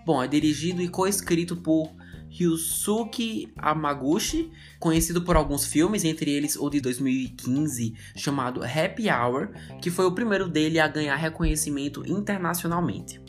Bom, 0.05 0.23
é 0.23 0.27
dirigido 0.27 0.81
e 0.81 0.87
coescrito 0.87 1.57
por 1.57 1.91
Ryusuke 2.29 3.51
Amaguchi, 3.57 4.51
conhecido 4.79 5.23
por 5.23 5.35
alguns 5.35 5.65
filmes, 5.65 6.05
entre 6.05 6.31
eles 6.31 6.55
o 6.55 6.69
de 6.69 6.79
2015 6.79 7.95
chamado 8.15 8.63
Happy 8.63 9.09
Hour, 9.09 9.49
que 9.81 9.89
foi 9.89 10.05
o 10.05 10.13
primeiro 10.13 10.47
dele 10.47 10.79
a 10.79 10.87
ganhar 10.87 11.15
reconhecimento 11.15 12.07
internacionalmente. 12.07 13.19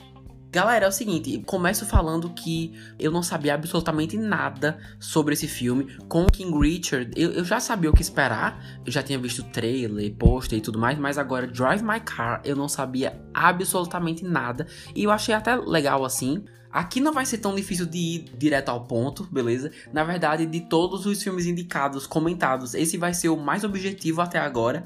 Galera, 0.53 0.87
é 0.87 0.89
o 0.89 0.93
seguinte, 0.93 1.41
começo 1.47 1.87
falando 1.87 2.29
que 2.31 2.75
eu 2.99 3.13
não 3.13 3.23
sabia 3.23 3.55
absolutamente 3.55 4.17
nada 4.17 4.81
sobre 4.99 5.35
esse 5.35 5.47
filme. 5.47 5.97
Com 6.09 6.27
King 6.27 6.59
Richard, 6.59 7.13
eu, 7.15 7.31
eu 7.31 7.45
já 7.45 7.61
sabia 7.61 7.89
o 7.89 7.93
que 7.93 8.03
esperar. 8.03 8.61
Eu 8.85 8.91
já 8.91 9.01
tinha 9.01 9.17
visto 9.17 9.45
trailer, 9.45 10.13
pôster 10.17 10.59
e 10.59 10.61
tudo 10.61 10.77
mais, 10.77 10.99
mas 10.99 11.19
agora 11.19 11.47
Drive 11.47 11.83
My 11.83 12.01
Car 12.01 12.43
eu 12.45 12.57
não 12.57 12.69
sabia 12.69 13.17
absolutamente 13.33 14.25
nada. 14.25 14.67
E 14.93 15.05
eu 15.05 15.13
achei 15.13 15.33
até 15.33 15.55
legal 15.55 16.05
assim. 16.05 16.45
Aqui 16.73 17.01
não 17.01 17.13
vai 17.13 17.25
ser 17.27 17.39
tão 17.39 17.55
difícil 17.55 17.87
de 17.87 17.99
ir 17.99 18.25
direto 18.37 18.71
ao 18.71 18.85
ponto, 18.87 19.29
beleza? 19.31 19.71
Na 19.93 20.03
verdade, 20.03 20.47
de 20.47 20.63
todos 20.63 21.07
os 21.07 21.23
filmes 21.23 21.47
indicados, 21.47 22.09
comentados, 22.09 22.75
esse 22.75 22.99
vai 22.99 23.15
ser 23.15 23.29
o 23.29 23.37
mais 23.37 23.63
objetivo 23.63 24.21
até 24.21 24.41
agora. 24.41 24.85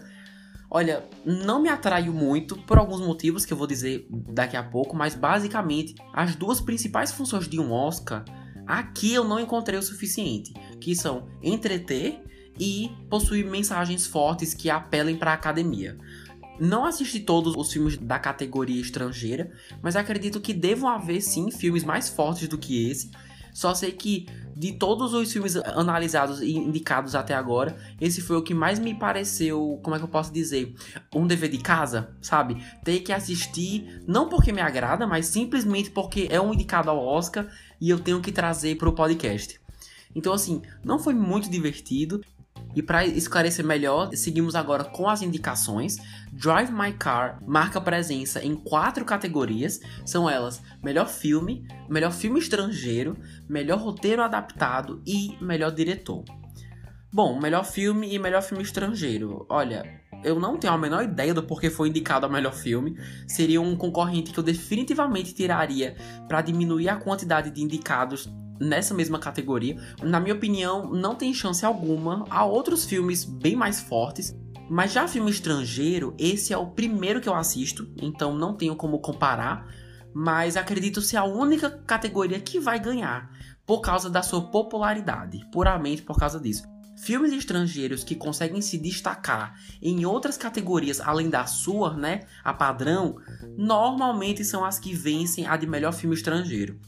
Olha, 0.76 1.08
não 1.24 1.62
me 1.62 1.68
atraiu 1.68 2.12
muito 2.12 2.56
por 2.62 2.78
alguns 2.78 3.00
motivos 3.00 3.46
que 3.46 3.52
eu 3.52 3.56
vou 3.56 3.64
dizer 3.64 4.08
daqui 4.10 4.56
a 4.56 4.62
pouco, 4.64 4.96
mas 4.96 5.14
basicamente 5.14 5.94
as 6.12 6.34
duas 6.34 6.60
principais 6.60 7.12
funções 7.12 7.46
de 7.46 7.60
um 7.60 7.70
Oscar 7.70 8.24
aqui 8.66 9.14
eu 9.14 9.22
não 9.22 9.38
encontrei 9.38 9.78
o 9.78 9.82
suficiente, 9.82 10.52
que 10.80 10.96
são 10.96 11.28
entreter 11.40 12.20
e 12.58 12.90
possuir 13.08 13.46
mensagens 13.46 14.04
fortes 14.04 14.52
que 14.52 14.68
apelem 14.68 15.16
para 15.16 15.30
a 15.30 15.34
academia. 15.34 15.96
Não 16.58 16.84
assisti 16.84 17.20
todos 17.20 17.54
os 17.56 17.72
filmes 17.72 17.96
da 17.96 18.18
categoria 18.18 18.80
estrangeira, 18.80 19.52
mas 19.80 19.94
acredito 19.94 20.40
que 20.40 20.52
devam 20.52 20.90
haver 20.90 21.20
sim 21.20 21.52
filmes 21.52 21.84
mais 21.84 22.08
fortes 22.08 22.48
do 22.48 22.58
que 22.58 22.90
esse 22.90 23.12
só 23.54 23.72
sei 23.74 23.92
que 23.92 24.26
de 24.56 24.72
todos 24.72 25.14
os 25.14 25.32
filmes 25.32 25.56
analisados 25.56 26.42
e 26.42 26.52
indicados 26.56 27.14
até 27.14 27.34
agora, 27.34 27.76
esse 28.00 28.20
foi 28.20 28.36
o 28.36 28.42
que 28.42 28.52
mais 28.52 28.78
me 28.78 28.94
pareceu, 28.94 29.80
como 29.82 29.96
é 29.96 29.98
que 29.98 30.04
eu 30.04 30.08
posso 30.08 30.32
dizer, 30.32 30.74
um 31.14 31.26
dever 31.26 31.48
de 31.48 31.58
casa, 31.58 32.14
sabe? 32.20 32.62
Ter 32.84 33.00
que 33.00 33.12
assistir, 33.12 34.02
não 34.06 34.28
porque 34.28 34.52
me 34.52 34.60
agrada, 34.60 35.06
mas 35.06 35.26
simplesmente 35.26 35.90
porque 35.90 36.28
é 36.30 36.40
um 36.40 36.52
indicado 36.52 36.90
ao 36.90 36.98
Oscar 36.98 37.48
e 37.80 37.88
eu 37.88 37.98
tenho 37.98 38.20
que 38.20 38.32
trazer 38.32 38.76
para 38.76 38.88
o 38.88 38.92
podcast. 38.92 39.60
Então, 40.14 40.32
assim, 40.32 40.62
não 40.84 40.98
foi 40.98 41.14
muito 41.14 41.50
divertido. 41.50 42.20
E 42.74 42.82
para 42.82 43.06
esclarecer 43.06 43.64
melhor, 43.64 44.10
seguimos 44.14 44.54
agora 44.54 44.84
com 44.84 45.08
as 45.08 45.22
indicações. 45.22 45.96
Drive 46.32 46.72
My 46.72 46.92
Car 46.92 47.38
marca 47.46 47.80
presença 47.80 48.44
em 48.44 48.54
quatro 48.54 49.04
categorias, 49.04 49.80
são 50.04 50.28
elas: 50.28 50.60
melhor 50.82 51.08
filme, 51.08 51.66
melhor 51.88 52.12
filme 52.12 52.40
estrangeiro, 52.40 53.16
melhor 53.48 53.78
roteiro 53.78 54.22
adaptado 54.22 55.02
e 55.06 55.36
melhor 55.40 55.70
diretor. 55.70 56.24
Bom, 57.12 57.40
melhor 57.40 57.64
filme 57.64 58.12
e 58.12 58.18
melhor 58.18 58.42
filme 58.42 58.64
estrangeiro. 58.64 59.46
Olha, 59.48 60.02
eu 60.24 60.40
não 60.40 60.56
tenho 60.56 60.72
a 60.72 60.78
menor 60.78 61.04
ideia 61.04 61.32
do 61.32 61.44
porquê 61.44 61.70
foi 61.70 61.88
indicado 61.88 62.26
a 62.26 62.28
melhor 62.28 62.52
filme. 62.52 62.98
Seria 63.28 63.60
um 63.60 63.76
concorrente 63.76 64.32
que 64.32 64.38
eu 64.38 64.42
definitivamente 64.42 65.32
tiraria 65.32 65.94
para 66.26 66.42
diminuir 66.42 66.88
a 66.88 66.96
quantidade 66.96 67.50
de 67.50 67.62
indicados 67.62 68.28
nessa 68.60 68.94
mesma 68.94 69.18
categoria. 69.18 69.76
Na 70.02 70.20
minha 70.20 70.34
opinião, 70.34 70.90
não 70.90 71.14
tem 71.14 71.34
chance 71.34 71.64
alguma. 71.64 72.24
Há 72.30 72.44
outros 72.44 72.84
filmes 72.84 73.24
bem 73.24 73.56
mais 73.56 73.80
fortes. 73.80 74.34
Mas 74.68 74.92
já 74.92 75.06
filme 75.06 75.30
estrangeiro, 75.30 76.14
esse 76.18 76.52
é 76.52 76.56
o 76.56 76.70
primeiro 76.70 77.20
que 77.20 77.28
eu 77.28 77.34
assisto, 77.34 77.92
então 78.00 78.34
não 78.34 78.54
tenho 78.54 78.74
como 78.74 78.98
comparar. 78.98 79.66
Mas 80.14 80.56
acredito 80.56 81.02
ser 81.02 81.18
a 81.18 81.24
única 81.24 81.70
categoria 81.70 82.40
que 82.40 82.58
vai 82.58 82.78
ganhar, 82.78 83.30
por 83.66 83.80
causa 83.80 84.08
da 84.08 84.22
sua 84.22 84.42
popularidade, 84.50 85.44
puramente 85.52 86.02
por 86.02 86.18
causa 86.18 86.40
disso. 86.40 86.62
Filmes 86.96 87.32
estrangeiros 87.32 88.04
que 88.04 88.14
conseguem 88.14 88.62
se 88.62 88.78
destacar 88.78 89.58
em 89.82 90.06
outras 90.06 90.36
categorias 90.38 91.00
além 91.00 91.28
da 91.28 91.44
sua, 91.44 91.94
né, 91.94 92.20
a 92.42 92.54
padrão, 92.54 93.16
normalmente 93.58 94.44
são 94.44 94.64
as 94.64 94.78
que 94.78 94.94
vencem 94.94 95.46
a 95.46 95.56
de 95.56 95.66
melhor 95.66 95.92
filme 95.92 96.14
estrangeiro. 96.14 96.78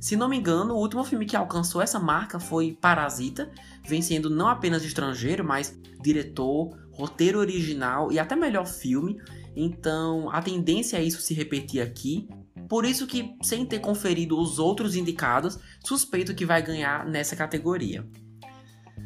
Se 0.00 0.16
não 0.16 0.28
me 0.28 0.36
engano, 0.36 0.74
o 0.74 0.78
último 0.78 1.04
filme 1.04 1.26
que 1.26 1.36
alcançou 1.36 1.80
essa 1.80 1.98
marca 1.98 2.38
foi 2.38 2.76
Parasita, 2.80 3.50
vencendo 3.86 4.28
não 4.28 4.48
apenas 4.48 4.84
estrangeiro, 4.84 5.44
mas 5.44 5.78
diretor, 6.00 6.76
roteiro 6.92 7.38
original 7.38 8.12
e 8.12 8.18
até 8.18 8.36
melhor 8.36 8.66
filme. 8.66 9.20
Então, 9.54 10.30
a 10.30 10.42
tendência 10.42 10.98
é 10.98 11.02
isso 11.02 11.20
se 11.20 11.34
repetir 11.34 11.80
aqui. 11.80 12.28
Por 12.68 12.84
isso 12.84 13.06
que, 13.06 13.36
sem 13.42 13.64
ter 13.64 13.78
conferido 13.78 14.38
os 14.38 14.58
outros 14.58 14.96
indicados, 14.96 15.58
suspeito 15.84 16.34
que 16.34 16.44
vai 16.44 16.62
ganhar 16.62 17.06
nessa 17.06 17.36
categoria. 17.36 18.06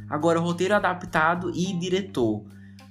Agora, 0.09 0.41
roteiro 0.41 0.75
adaptado 0.75 1.51
e 1.55 1.73
diretor. 1.79 2.45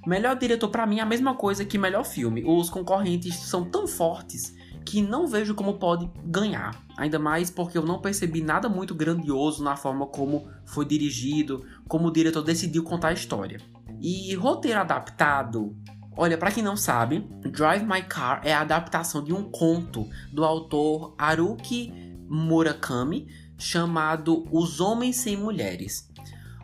Melhor 0.07 0.37
diretor 0.37 0.69
para 0.69 0.87
mim 0.87 0.99
é 0.99 1.01
a 1.01 1.05
mesma 1.05 1.35
coisa 1.35 1.65
que 1.65 1.77
melhor 1.77 2.05
filme. 2.05 2.43
Os 2.45 2.69
concorrentes 2.69 3.35
são 3.35 3.69
tão 3.69 3.85
fortes 3.85 4.55
que 4.89 5.03
não 5.03 5.27
vejo 5.27 5.53
como 5.53 5.75
pode 5.75 6.09
ganhar. 6.25 6.75
Ainda 6.97 7.19
mais 7.19 7.51
porque 7.51 7.77
eu 7.77 7.85
não 7.85 8.01
percebi 8.01 8.41
nada 8.41 8.67
muito 8.67 8.95
grandioso 8.95 9.63
na 9.63 9.75
forma 9.75 10.07
como 10.07 10.49
foi 10.65 10.83
dirigido, 10.83 11.63
como 11.87 12.07
o 12.07 12.11
diretor 12.11 12.41
decidiu 12.41 12.83
contar 12.83 13.09
a 13.09 13.13
história. 13.13 13.61
E 14.01 14.33
roteiro 14.33 14.79
adaptado. 14.79 15.77
Olha, 16.17 16.39
para 16.39 16.51
quem 16.51 16.63
não 16.63 16.75
sabe, 16.75 17.19
Drive 17.51 17.85
My 17.85 18.01
Car 18.01 18.41
é 18.43 18.51
a 18.51 18.61
adaptação 18.61 19.23
de 19.23 19.31
um 19.31 19.43
conto 19.43 20.09
do 20.33 20.43
autor 20.43 21.13
Haruki 21.19 21.93
Murakami 22.27 23.27
chamado 23.59 24.47
Os 24.51 24.79
Homens 24.79 25.17
Sem 25.17 25.37
Mulheres. 25.37 26.09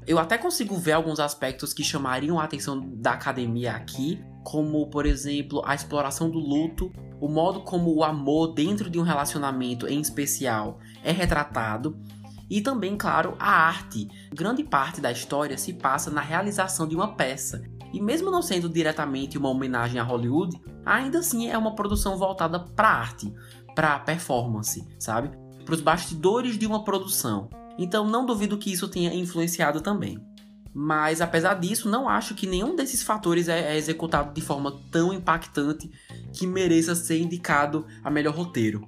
Eu 0.07 0.17
até 0.17 0.35
consigo 0.35 0.75
ver 0.75 0.93
alguns 0.93 1.19
aspectos 1.19 1.73
que 1.73 1.83
chamariam 1.83 2.39
a 2.39 2.43
atenção 2.43 2.79
da 2.95 3.11
academia 3.11 3.73
aqui, 3.73 4.19
como 4.45 4.87
por 4.87 5.07
exemplo 5.07 5.63
a 5.65 5.73
exploração 5.73 6.29
do 6.29 6.37
luto, 6.37 6.93
o 7.19 7.27
modo 7.27 7.61
como 7.61 7.93
o 7.93 8.03
amor 8.03 8.53
dentro 8.53 8.89
de 8.89 8.99
um 8.99 9.01
relacionamento 9.01 9.87
em 9.87 9.99
especial 9.99 10.79
é 11.03 11.11
retratado 11.11 11.97
e 12.47 12.61
também, 12.61 12.95
claro, 12.95 13.35
a 13.39 13.49
arte. 13.49 14.07
Grande 14.31 14.63
parte 14.63 15.01
da 15.01 15.11
história 15.11 15.57
se 15.57 15.73
passa 15.73 16.11
na 16.11 16.21
realização 16.21 16.87
de 16.87 16.95
uma 16.95 17.15
peça. 17.15 17.63
E 17.91 17.99
mesmo 17.99 18.29
não 18.29 18.43
sendo 18.43 18.69
diretamente 18.69 19.37
uma 19.37 19.49
homenagem 19.49 19.99
a 19.99 20.03
Hollywood, 20.03 20.61
ainda 20.85 21.19
assim 21.19 21.49
é 21.49 21.57
uma 21.57 21.73
produção 21.73 22.15
voltada 22.15 22.59
para 22.59 22.89
arte, 22.89 23.33
para 23.73 23.97
performance, 23.97 24.85
sabe? 24.99 25.31
Para 25.65 25.73
os 25.73 25.81
bastidores 25.81 26.55
de 26.57 26.67
uma 26.67 26.83
produção. 26.83 27.49
Então 27.79 28.07
não 28.07 28.27
duvido 28.27 28.57
que 28.57 28.71
isso 28.71 28.87
tenha 28.87 29.13
influenciado 29.13 29.81
também. 29.81 30.19
Mas 30.77 31.21
apesar 31.21 31.53
disso, 31.53 31.87
não 31.87 32.09
acho 32.09 32.35
que 32.35 32.45
nenhum 32.45 32.75
desses 32.75 33.01
fatores 33.01 33.47
é, 33.47 33.73
é 33.73 33.77
executado 33.77 34.33
de 34.33 34.41
forma 34.41 34.77
tão 34.91 35.13
impactante 35.13 35.89
que 36.33 36.45
mereça 36.45 36.93
ser 36.93 37.17
indicado 37.17 37.85
a 38.03 38.11
melhor 38.11 38.35
roteiro. 38.35 38.85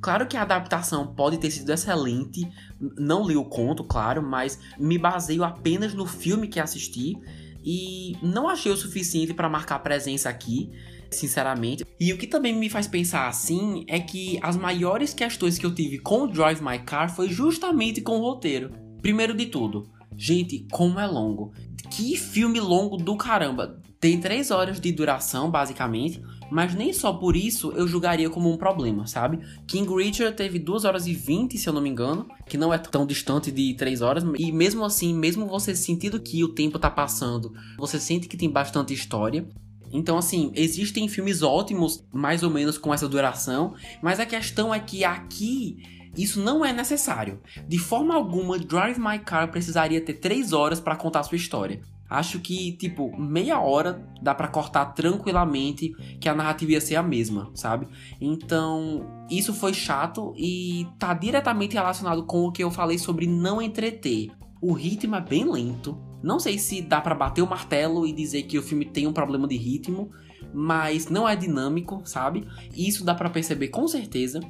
Claro 0.00 0.26
que 0.26 0.36
a 0.36 0.42
adaptação 0.42 1.14
pode 1.14 1.36
ter 1.36 1.50
sido 1.50 1.70
excelente, 1.70 2.48
não 2.80 3.26
li 3.26 3.36
o 3.36 3.44
conto, 3.44 3.84
claro, 3.84 4.22
mas 4.22 4.58
me 4.78 4.96
baseio 4.96 5.44
apenas 5.44 5.92
no 5.92 6.06
filme 6.06 6.48
que 6.48 6.58
assisti 6.58 7.18
e 7.62 8.16
não 8.22 8.48
achei 8.48 8.72
o 8.72 8.76
suficiente 8.76 9.34
para 9.34 9.48
marcar 9.48 9.80
presença 9.80 10.30
aqui, 10.30 10.70
sinceramente. 11.10 11.84
E 12.00 12.14
o 12.14 12.16
que 12.16 12.26
também 12.26 12.54
me 12.54 12.70
faz 12.70 12.86
pensar 12.86 13.28
assim 13.28 13.84
é 13.88 14.00
que 14.00 14.38
as 14.42 14.56
maiores 14.56 15.12
questões 15.12 15.58
que 15.58 15.66
eu 15.66 15.74
tive 15.74 15.98
com 15.98 16.22
o 16.22 16.28
Drive 16.28 16.62
My 16.62 16.78
Car 16.78 17.14
foi 17.14 17.28
justamente 17.28 18.00
com 18.00 18.16
o 18.18 18.22
roteiro. 18.22 18.70
Primeiro 19.02 19.34
de 19.34 19.46
tudo, 19.46 19.90
gente, 20.16 20.66
como 20.70 20.98
é 20.98 21.06
longo. 21.06 21.52
Que 21.90 22.16
filme 22.16 22.60
longo 22.60 22.96
do 22.96 23.16
caramba. 23.16 23.80
Tem 24.00 24.20
3 24.20 24.50
horas 24.50 24.80
de 24.80 24.92
duração, 24.92 25.50
basicamente. 25.50 26.22
Mas 26.50 26.74
nem 26.74 26.92
só 26.92 27.12
por 27.12 27.34
isso 27.34 27.72
eu 27.72 27.88
julgaria 27.88 28.30
como 28.30 28.52
um 28.52 28.56
problema, 28.56 29.06
sabe? 29.06 29.40
King 29.66 29.92
Richard 29.92 30.36
teve 30.36 30.58
2 30.58 30.84
horas 30.84 31.06
e 31.06 31.12
20, 31.12 31.58
se 31.58 31.68
eu 31.68 31.72
não 31.72 31.80
me 31.80 31.88
engano, 31.88 32.28
que 32.48 32.56
não 32.56 32.72
é 32.72 32.78
tão 32.78 33.04
distante 33.04 33.50
de 33.50 33.74
3 33.74 34.00
horas, 34.00 34.24
e 34.38 34.52
mesmo 34.52 34.84
assim, 34.84 35.12
mesmo 35.12 35.46
você 35.46 35.74
sentindo 35.74 36.20
que 36.20 36.44
o 36.44 36.48
tempo 36.48 36.78
tá 36.78 36.88
passando, 36.88 37.52
você 37.76 37.98
sente 37.98 38.28
que 38.28 38.36
tem 38.36 38.48
bastante 38.48 38.94
história. 38.94 39.44
Então, 39.92 40.18
assim, 40.18 40.52
existem 40.54 41.08
filmes 41.08 41.42
ótimos, 41.42 42.04
mais 42.12 42.42
ou 42.42 42.50
menos 42.50 42.78
com 42.78 42.92
essa 42.92 43.08
duração, 43.08 43.74
mas 44.02 44.20
a 44.20 44.26
questão 44.26 44.72
é 44.72 44.78
que 44.78 45.04
aqui 45.04 45.78
isso 46.16 46.40
não 46.40 46.64
é 46.64 46.72
necessário. 46.72 47.40
De 47.66 47.78
forma 47.78 48.14
alguma, 48.14 48.58
Drive 48.58 48.98
My 48.98 49.18
Car 49.18 49.50
precisaria 49.50 50.00
ter 50.00 50.14
3 50.14 50.52
horas 50.52 50.80
para 50.80 50.96
contar 50.96 51.22
sua 51.22 51.36
história. 51.36 51.80
Acho 52.08 52.38
que, 52.38 52.72
tipo, 52.72 53.16
meia 53.18 53.58
hora 53.60 54.06
dá 54.22 54.32
para 54.32 54.46
cortar 54.46 54.86
tranquilamente 54.86 55.92
que 56.20 56.28
a 56.28 56.34
narrativa 56.34 56.72
ia 56.72 56.80
ser 56.80 56.94
a 56.94 57.02
mesma, 57.02 57.50
sabe? 57.52 57.88
Então, 58.20 59.26
isso 59.28 59.52
foi 59.52 59.74
chato 59.74 60.32
e 60.36 60.86
tá 61.00 61.12
diretamente 61.14 61.74
relacionado 61.74 62.24
com 62.24 62.44
o 62.44 62.52
que 62.52 62.62
eu 62.62 62.70
falei 62.70 62.96
sobre 62.96 63.26
não 63.26 63.60
entreter. 63.60 64.30
O 64.62 64.72
ritmo 64.72 65.16
é 65.16 65.20
bem 65.20 65.50
lento. 65.50 65.98
Não 66.22 66.38
sei 66.38 66.58
se 66.58 66.80
dá 66.80 67.00
para 67.00 67.14
bater 67.14 67.42
o 67.42 67.50
martelo 67.50 68.06
e 68.06 68.12
dizer 68.12 68.44
que 68.44 68.58
o 68.58 68.62
filme 68.62 68.84
tem 68.84 69.06
um 69.06 69.12
problema 69.12 69.48
de 69.48 69.56
ritmo, 69.56 70.10
mas 70.54 71.08
não 71.08 71.28
é 71.28 71.34
dinâmico, 71.34 72.02
sabe? 72.04 72.46
Isso 72.74 73.04
dá 73.04 73.14
para 73.14 73.30
perceber 73.30 73.68
com 73.68 73.86
certeza. 73.88 74.40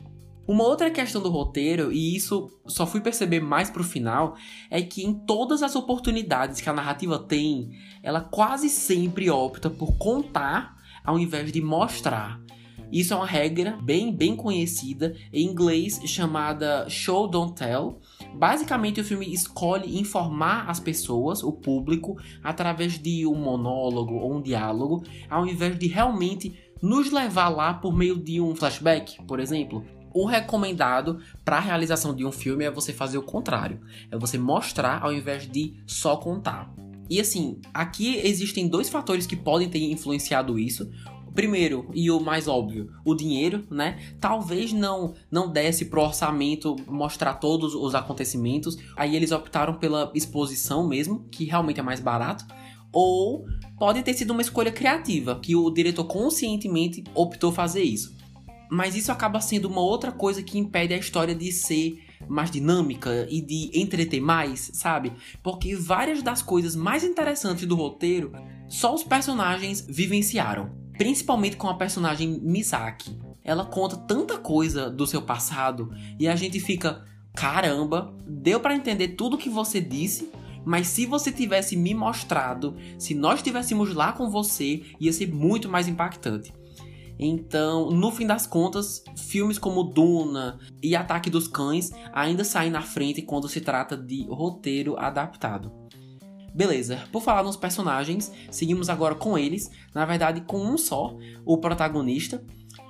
Uma 0.48 0.64
outra 0.64 0.90
questão 0.90 1.20
do 1.20 1.28
roteiro, 1.28 1.92
e 1.92 2.14
isso 2.14 2.48
só 2.66 2.86
fui 2.86 3.00
perceber 3.00 3.40
mais 3.40 3.68
pro 3.68 3.82
final, 3.82 4.36
é 4.70 4.80
que 4.80 5.04
em 5.04 5.12
todas 5.12 5.60
as 5.60 5.74
oportunidades 5.74 6.60
que 6.60 6.70
a 6.70 6.72
narrativa 6.72 7.18
tem, 7.18 7.70
ela 8.00 8.20
quase 8.20 8.68
sempre 8.68 9.28
opta 9.28 9.68
por 9.68 9.96
contar 9.98 10.76
ao 11.04 11.18
invés 11.18 11.50
de 11.50 11.60
mostrar. 11.60 12.40
Isso 12.92 13.12
é 13.12 13.16
uma 13.16 13.26
regra 13.26 13.76
bem, 13.82 14.14
bem 14.14 14.36
conhecida 14.36 15.16
em 15.32 15.44
inglês 15.44 16.00
chamada 16.04 16.88
show 16.88 17.26
don't 17.26 17.54
tell. 17.54 18.00
Basicamente, 18.34 19.00
o 19.00 19.04
filme 19.04 19.32
escolhe 19.32 19.98
informar 19.98 20.70
as 20.70 20.78
pessoas, 20.78 21.42
o 21.42 21.52
público, 21.52 22.16
através 22.44 22.98
de 22.98 23.26
um 23.26 23.34
monólogo 23.34 24.14
ou 24.14 24.36
um 24.36 24.42
diálogo, 24.42 25.02
ao 25.28 25.46
invés 25.46 25.76
de 25.76 25.88
realmente 25.88 26.56
nos 26.80 27.10
levar 27.10 27.48
lá 27.48 27.74
por 27.74 27.92
meio 27.92 28.16
de 28.16 28.40
um 28.40 28.54
flashback, 28.54 29.20
por 29.24 29.40
exemplo. 29.40 29.84
O 30.16 30.24
recomendado 30.24 31.20
para 31.44 31.58
a 31.58 31.60
realização 31.60 32.14
de 32.14 32.24
um 32.24 32.32
filme 32.32 32.64
é 32.64 32.70
você 32.70 32.90
fazer 32.90 33.18
o 33.18 33.22
contrário, 33.22 33.82
é 34.10 34.16
você 34.16 34.38
mostrar 34.38 35.02
ao 35.02 35.12
invés 35.12 35.46
de 35.46 35.74
só 35.86 36.16
contar. 36.16 36.74
E 37.10 37.20
assim, 37.20 37.60
aqui 37.74 38.16
existem 38.24 38.66
dois 38.66 38.88
fatores 38.88 39.26
que 39.26 39.36
podem 39.36 39.68
ter 39.68 39.78
influenciado 39.78 40.58
isso. 40.58 40.90
Primeiro, 41.34 41.90
e 41.92 42.10
o 42.10 42.18
mais 42.18 42.48
óbvio, 42.48 42.90
o 43.04 43.14
dinheiro, 43.14 43.66
né? 43.70 43.98
Talvez 44.18 44.72
não 44.72 45.12
não 45.30 45.52
desse 45.52 45.84
pro 45.84 46.00
orçamento 46.00 46.76
mostrar 46.86 47.34
todos 47.34 47.74
os 47.74 47.94
acontecimentos. 47.94 48.78
Aí 48.96 49.14
eles 49.14 49.32
optaram 49.32 49.74
pela 49.74 50.10
exposição 50.14 50.88
mesmo, 50.88 51.28
que 51.30 51.44
realmente 51.44 51.78
é 51.78 51.82
mais 51.82 52.00
barato. 52.00 52.46
Ou 52.90 53.44
pode 53.78 54.02
ter 54.02 54.14
sido 54.14 54.30
uma 54.30 54.40
escolha 54.40 54.72
criativa, 54.72 55.38
que 55.38 55.54
o 55.54 55.68
diretor 55.68 56.04
conscientemente 56.04 57.04
optou 57.14 57.52
fazer 57.52 57.82
isso. 57.82 58.15
Mas 58.70 58.96
isso 58.96 59.12
acaba 59.12 59.40
sendo 59.40 59.68
uma 59.68 59.80
outra 59.80 60.10
coisa 60.10 60.42
que 60.42 60.58
impede 60.58 60.94
a 60.94 60.98
história 60.98 61.34
de 61.34 61.52
ser 61.52 62.02
mais 62.28 62.50
dinâmica 62.50 63.26
e 63.30 63.40
de 63.40 63.70
entreter 63.74 64.20
mais, 64.20 64.70
sabe? 64.74 65.12
Porque 65.42 65.76
várias 65.76 66.22
das 66.22 66.42
coisas 66.42 66.74
mais 66.74 67.04
interessantes 67.04 67.66
do 67.66 67.76
roteiro 67.76 68.32
só 68.68 68.94
os 68.94 69.04
personagens 69.04 69.86
vivenciaram. 69.88 70.70
Principalmente 70.96 71.56
com 71.56 71.68
a 71.68 71.74
personagem 71.74 72.40
Misaki. 72.40 73.18
Ela 73.44 73.64
conta 73.64 73.96
tanta 73.96 74.38
coisa 74.38 74.90
do 74.90 75.06
seu 75.06 75.22
passado 75.22 75.92
e 76.18 76.26
a 76.26 76.34
gente 76.34 76.58
fica, 76.58 77.04
caramba, 77.34 78.12
deu 78.26 78.58
para 78.58 78.74
entender 78.74 79.08
tudo 79.08 79.38
que 79.38 79.48
você 79.48 79.80
disse, 79.80 80.32
mas 80.64 80.88
se 80.88 81.06
você 81.06 81.30
tivesse 81.30 81.76
me 81.76 81.94
mostrado, 81.94 82.74
se 82.98 83.14
nós 83.14 83.36
estivéssemos 83.36 83.94
lá 83.94 84.12
com 84.12 84.28
você, 84.28 84.82
ia 84.98 85.12
ser 85.12 85.32
muito 85.32 85.68
mais 85.68 85.86
impactante. 85.86 86.52
Então, 87.18 87.90
no 87.90 88.10
fim 88.10 88.26
das 88.26 88.46
contas, 88.46 89.02
filmes 89.16 89.58
como 89.58 89.82
Duna 89.82 90.58
e 90.82 90.94
Ataque 90.94 91.30
dos 91.30 91.48
Cães 91.48 91.90
ainda 92.12 92.44
saem 92.44 92.70
na 92.70 92.82
frente 92.82 93.22
quando 93.22 93.48
se 93.48 93.60
trata 93.60 93.96
de 93.96 94.26
roteiro 94.28 94.98
adaptado. 94.98 95.72
Beleza, 96.54 97.04
por 97.12 97.22
falar 97.22 97.42
nos 97.42 97.56
personagens, 97.56 98.32
seguimos 98.50 98.88
agora 98.88 99.14
com 99.14 99.36
eles, 99.36 99.70
na 99.94 100.06
verdade 100.06 100.40
com 100.40 100.58
um 100.58 100.78
só, 100.78 101.14
o 101.44 101.58
protagonista, 101.58 102.42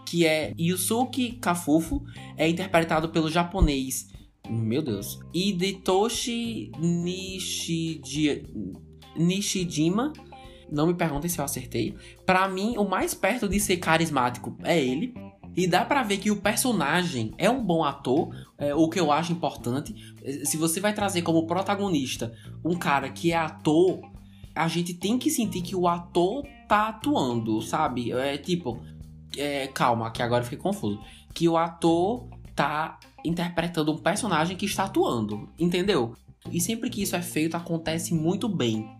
que 0.04 0.24
é 0.24 0.52
Yusuke 0.56 1.32
Kafufu, 1.32 2.04
é 2.36 2.48
interpretado 2.48 3.08
pelo 3.08 3.28
japonês, 3.28 4.08
meu 4.48 4.80
Deus, 4.80 5.18
Hidetoshi 5.34 6.70
Nishijima, 9.16 10.12
não 10.70 10.87
me 10.87 10.94
perguntem 10.94 11.29
se 11.29 11.38
eu 11.38 11.44
acertei. 11.44 11.96
Para 12.24 12.48
mim, 12.48 12.76
o 12.79 12.85
mais 12.85 13.14
perto 13.14 13.48
de 13.48 13.59
ser 13.61 13.76
carismático 13.79 14.57
é 14.62 14.81
ele. 14.81 15.14
E 15.57 15.66
dá 15.66 15.85
para 15.85 16.02
ver 16.02 16.18
que 16.18 16.31
o 16.31 16.37
personagem 16.37 17.33
é 17.38 17.48
um 17.48 17.64
bom 17.64 17.83
ator, 17.83 18.29
é, 18.59 18.74
o 18.74 18.90
que 18.90 19.00
eu 19.00 19.11
acho 19.11 19.33
importante. 19.33 19.94
Se 20.44 20.57
você 20.59 20.81
vai 20.81 20.92
trazer 20.92 21.22
como 21.22 21.46
protagonista 21.46 22.35
um 22.62 22.76
cara 22.76 23.09
que 23.09 23.33
é 23.33 23.37
ator, 23.37 24.00
a 24.55 24.68
gente 24.68 24.92
tem 24.92 25.18
que 25.18 25.31
sentir 25.31 25.62
que 25.62 25.74
o 25.74 25.88
ator 25.88 26.44
tá 26.68 26.88
atuando, 26.88 27.62
sabe? 27.62 28.12
É 28.12 28.37
tipo, 28.37 28.79
é, 29.37 29.66
calma, 29.68 30.11
que 30.11 30.22
agora 30.22 30.40
eu 30.40 30.44
fiquei 30.44 30.59
confuso. 30.59 31.00
Que 31.33 31.48
o 31.48 31.57
ator 31.57 32.29
tá 32.55 32.98
interpretando 33.24 33.92
um 33.92 33.98
personagem 33.98 34.57
que 34.57 34.66
está 34.66 34.85
atuando, 34.85 35.48
entendeu? 35.59 36.14
E 36.50 36.61
sempre 36.61 36.88
que 36.90 37.02
isso 37.02 37.16
é 37.16 37.22
feito, 37.22 37.57
acontece 37.57 38.14
muito 38.14 38.48
bem. 38.48 38.95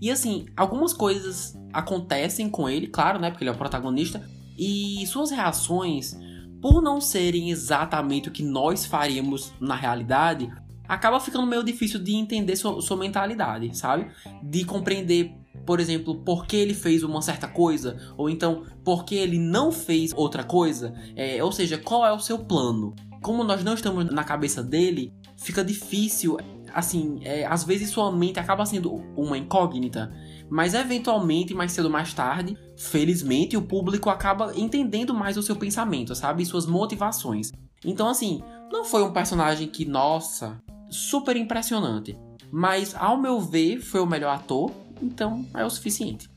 E 0.00 0.10
assim, 0.10 0.46
algumas 0.56 0.92
coisas 0.92 1.58
acontecem 1.72 2.48
com 2.48 2.68
ele, 2.68 2.86
claro, 2.86 3.18
né? 3.18 3.30
Porque 3.30 3.44
ele 3.44 3.50
é 3.50 3.52
o 3.52 3.58
protagonista. 3.58 4.26
E 4.58 5.06
suas 5.06 5.30
reações, 5.30 6.16
por 6.60 6.82
não 6.82 7.00
serem 7.00 7.50
exatamente 7.50 8.28
o 8.28 8.32
que 8.32 8.42
nós 8.42 8.86
faríamos 8.86 9.52
na 9.60 9.74
realidade, 9.74 10.50
acaba 10.88 11.20
ficando 11.20 11.46
meio 11.46 11.62
difícil 11.62 12.00
de 12.00 12.14
entender 12.14 12.56
sua, 12.56 12.80
sua 12.82 12.96
mentalidade, 12.96 13.76
sabe? 13.76 14.10
De 14.42 14.64
compreender, 14.64 15.32
por 15.64 15.78
exemplo, 15.78 16.16
por 16.16 16.46
que 16.46 16.56
ele 16.56 16.74
fez 16.74 17.02
uma 17.02 17.22
certa 17.22 17.46
coisa, 17.46 17.96
ou 18.16 18.28
então 18.28 18.64
por 18.84 19.04
que 19.04 19.14
ele 19.14 19.38
não 19.38 19.70
fez 19.70 20.12
outra 20.16 20.42
coisa. 20.42 20.92
É, 21.14 21.42
ou 21.44 21.52
seja, 21.52 21.78
qual 21.78 22.04
é 22.04 22.12
o 22.12 22.18
seu 22.18 22.38
plano? 22.38 22.94
Como 23.22 23.44
nós 23.44 23.62
não 23.62 23.74
estamos 23.74 24.06
na 24.10 24.24
cabeça 24.24 24.62
dele, 24.62 25.12
fica 25.36 25.62
difícil 25.62 26.38
assim, 26.74 27.20
é, 27.22 27.46
às 27.46 27.64
vezes 27.64 27.90
sua 27.90 28.10
mente 28.12 28.38
acaba 28.38 28.64
sendo 28.66 28.94
uma 29.16 29.36
incógnita, 29.36 30.12
mas 30.48 30.74
eventualmente, 30.74 31.54
mais 31.54 31.72
cedo 31.72 31.86
ou 31.86 31.90
mais 31.90 32.12
tarde, 32.12 32.56
felizmente, 32.76 33.56
o 33.56 33.62
público 33.62 34.10
acaba 34.10 34.52
entendendo 34.56 35.14
mais 35.14 35.36
o 35.36 35.42
seu 35.42 35.56
pensamento, 35.56 36.14
sabe? 36.14 36.44
Suas 36.44 36.66
motivações. 36.66 37.52
Então, 37.84 38.08
assim, 38.08 38.42
não 38.70 38.84
foi 38.84 39.02
um 39.02 39.12
personagem 39.12 39.68
que, 39.68 39.84
nossa, 39.84 40.60
super 40.88 41.36
impressionante. 41.36 42.18
Mas, 42.50 42.94
ao 42.94 43.16
meu 43.16 43.40
ver, 43.40 43.80
foi 43.80 44.00
o 44.00 44.06
melhor 44.06 44.34
ator, 44.34 44.72
então 45.00 45.46
é 45.54 45.64
o 45.64 45.70
suficiente. 45.70 46.28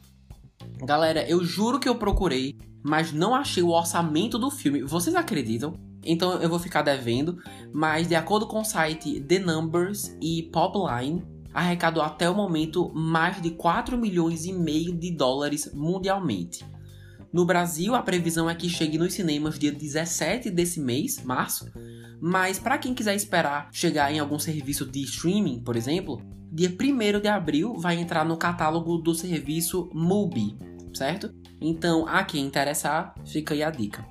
Galera, 0.85 1.27
eu 1.27 1.43
juro 1.43 1.79
que 1.79 1.89
eu 1.89 1.95
procurei, 1.95 2.55
mas 2.83 3.11
não 3.11 3.33
achei 3.33 3.63
o 3.63 3.69
orçamento 3.69 4.37
do 4.37 4.51
filme. 4.51 4.83
Vocês 4.83 5.15
acreditam? 5.15 5.73
Então 6.03 6.41
eu 6.41 6.49
vou 6.49 6.59
ficar 6.59 6.81
devendo, 6.81 7.37
mas 7.71 8.07
de 8.07 8.15
acordo 8.15 8.47
com 8.47 8.61
o 8.61 8.65
site 8.65 9.19
The 9.21 9.39
Numbers 9.39 10.15
e 10.21 10.43
Popline, 10.43 11.23
arrecadou 11.53 12.01
até 12.01 12.29
o 12.29 12.35
momento 12.35 12.91
mais 12.93 13.41
de 13.41 13.51
4 13.51 13.97
milhões 13.97 14.45
e 14.45 14.53
meio 14.53 14.93
de 14.93 15.11
dólares 15.11 15.71
mundialmente. 15.73 16.65
No 17.31 17.45
Brasil, 17.45 17.95
a 17.95 18.01
previsão 18.01 18.47
é 18.47 18.53
que 18.53 18.69
chegue 18.69 18.97
nos 18.97 19.13
cinemas 19.13 19.57
dia 19.57 19.71
17 19.71 20.51
desse 20.51 20.79
mês, 20.79 21.23
março, 21.23 21.67
mas 22.21 22.59
para 22.59 22.77
quem 22.77 22.93
quiser 22.93 23.15
esperar 23.15 23.69
chegar 23.71 24.11
em 24.13 24.19
algum 24.19 24.37
serviço 24.37 24.85
de 24.85 25.01
streaming, 25.01 25.59
por 25.59 25.75
exemplo, 25.75 26.21
dia 26.51 26.69
1 26.69 27.19
de 27.19 27.27
abril 27.27 27.73
vai 27.75 27.99
entrar 27.99 28.23
no 28.23 28.37
catálogo 28.37 28.99
do 28.99 29.15
serviço 29.15 29.89
Mubi, 29.91 30.55
certo? 30.93 31.33
Então, 31.59 32.07
a 32.07 32.23
quem 32.23 32.45
interessar, 32.45 33.15
fica 33.25 33.55
aí 33.55 33.63
a 33.63 33.71
dica. 33.71 34.05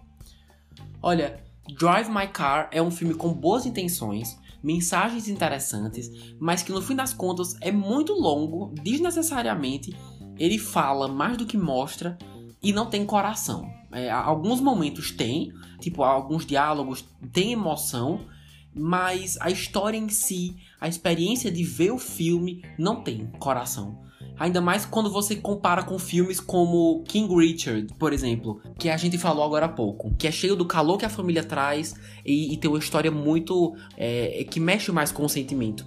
Olha, 1.00 1.40
Drive 1.68 2.08
My 2.08 2.26
Car 2.26 2.68
é 2.72 2.82
um 2.82 2.90
filme 2.90 3.14
com 3.14 3.32
boas 3.32 3.66
intenções, 3.66 4.36
mensagens 4.62 5.28
interessantes, 5.28 6.10
mas 6.38 6.62
que 6.62 6.72
no 6.72 6.82
fim 6.82 6.96
das 6.96 7.12
contas 7.12 7.56
é 7.60 7.70
muito 7.70 8.12
longo, 8.12 8.72
desnecessariamente. 8.82 9.96
Ele 10.38 10.58
fala 10.58 11.06
mais 11.06 11.36
do 11.36 11.46
que 11.46 11.56
mostra 11.56 12.18
e 12.62 12.72
não 12.72 12.86
tem 12.86 13.04
coração. 13.04 13.68
É, 13.92 14.10
alguns 14.10 14.60
momentos 14.60 15.10
tem, 15.10 15.52
tipo, 15.80 16.02
alguns 16.02 16.46
diálogos 16.46 17.04
tem 17.32 17.52
emoção, 17.52 18.26
mas 18.74 19.36
a 19.40 19.50
história 19.50 19.98
em 19.98 20.08
si, 20.08 20.56
a 20.80 20.88
experiência 20.88 21.50
de 21.50 21.62
ver 21.62 21.92
o 21.92 21.98
filme, 21.98 22.64
não 22.78 23.02
tem 23.02 23.26
coração. 23.38 24.02
Ainda 24.42 24.60
mais 24.60 24.84
quando 24.84 25.08
você 25.08 25.36
compara 25.36 25.84
com 25.84 25.96
filmes 26.00 26.40
como 26.40 27.04
King 27.04 27.32
Richard, 27.32 27.94
por 27.96 28.12
exemplo, 28.12 28.60
que 28.76 28.88
a 28.88 28.96
gente 28.96 29.16
falou 29.16 29.44
agora 29.44 29.66
há 29.66 29.68
pouco, 29.68 30.12
que 30.16 30.26
é 30.26 30.32
cheio 30.32 30.56
do 30.56 30.66
calor 30.66 30.98
que 30.98 31.04
a 31.04 31.08
família 31.08 31.44
traz 31.44 31.94
e, 32.26 32.52
e 32.52 32.56
tem 32.56 32.68
uma 32.68 32.80
história 32.80 33.08
muito. 33.08 33.72
É, 33.96 34.44
que 34.50 34.58
mexe 34.58 34.90
mais 34.90 35.12
com 35.12 35.24
o 35.24 35.28
sentimento. 35.28 35.86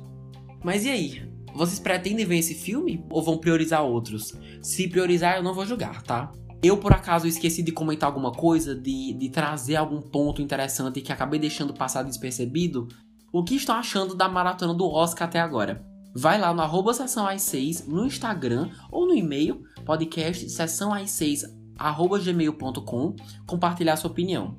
Mas 0.63 0.86
e 0.86 0.89
aí? 0.89 1.30
Vocês 1.54 1.80
pretendem 1.80 2.26
ver 2.26 2.38
esse 2.38 2.56
filme 2.56 3.04
ou 3.10 3.22
vão 3.22 3.38
priorizar 3.38 3.84
outros? 3.84 4.34
Se 4.62 4.88
priorizar, 4.88 5.36
eu 5.36 5.44
não 5.44 5.54
vou 5.54 5.65
julgar, 5.65 6.02
tá? 6.02 6.32
Eu, 6.63 6.78
por 6.78 6.94
acaso, 6.94 7.28
esqueci 7.28 7.62
de 7.62 7.74
comentar 7.74 8.08
alguma 8.08 8.32
coisa, 8.32 8.74
de, 8.74 9.12
de 9.15 9.28
trazer 9.28 9.76
algum 9.76 10.00
ponto 10.00 10.41
interessante 10.41 11.02
que 11.02 11.12
acabei 11.12 11.41
deixando 11.41 11.74
passar 11.74 12.04
despercebido. 12.04 12.88
O 13.34 13.44
que 13.44 13.56
estão 13.56 13.76
achando 13.76 14.15
da 14.15 14.30
maratona 14.30 14.74
do 14.74 14.89
Oscar 14.89 15.28
até 15.28 15.41
agora? 15.41 15.86
Vai 16.17 16.39
lá 16.39 16.54
no 16.54 16.62
arroba 16.62 16.93
sessão 16.93 17.28
às 17.28 17.41
6 17.41 17.88
no 17.88 18.06
Instagram 18.06 18.69
ou 18.89 19.06
no 19.06 19.13
e-mail 19.13 19.63
podcast 19.86 20.49
sessão 20.49 20.93
às 20.93 21.12
6 21.12 21.43
arroba 21.78 22.17
gmail.com 22.17 23.15
compartilhar 23.45 23.97
sua 23.97 24.10
opinião. 24.10 24.58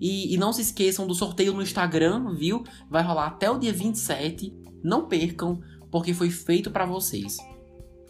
E, 0.00 0.34
e, 0.34 0.38
não 0.38 0.52
se 0.52 0.62
esqueçam 0.62 1.06
do 1.06 1.14
sorteio 1.14 1.52
no 1.52 1.62
Instagram, 1.62 2.34
viu? 2.34 2.64
Vai 2.90 3.02
rolar 3.02 3.26
até 3.26 3.50
o 3.50 3.58
dia 3.58 3.72
27. 3.72 4.52
Não 4.82 5.06
percam, 5.06 5.60
porque 5.90 6.14
foi 6.14 6.30
feito 6.30 6.70
para 6.70 6.86
vocês. 6.86 7.36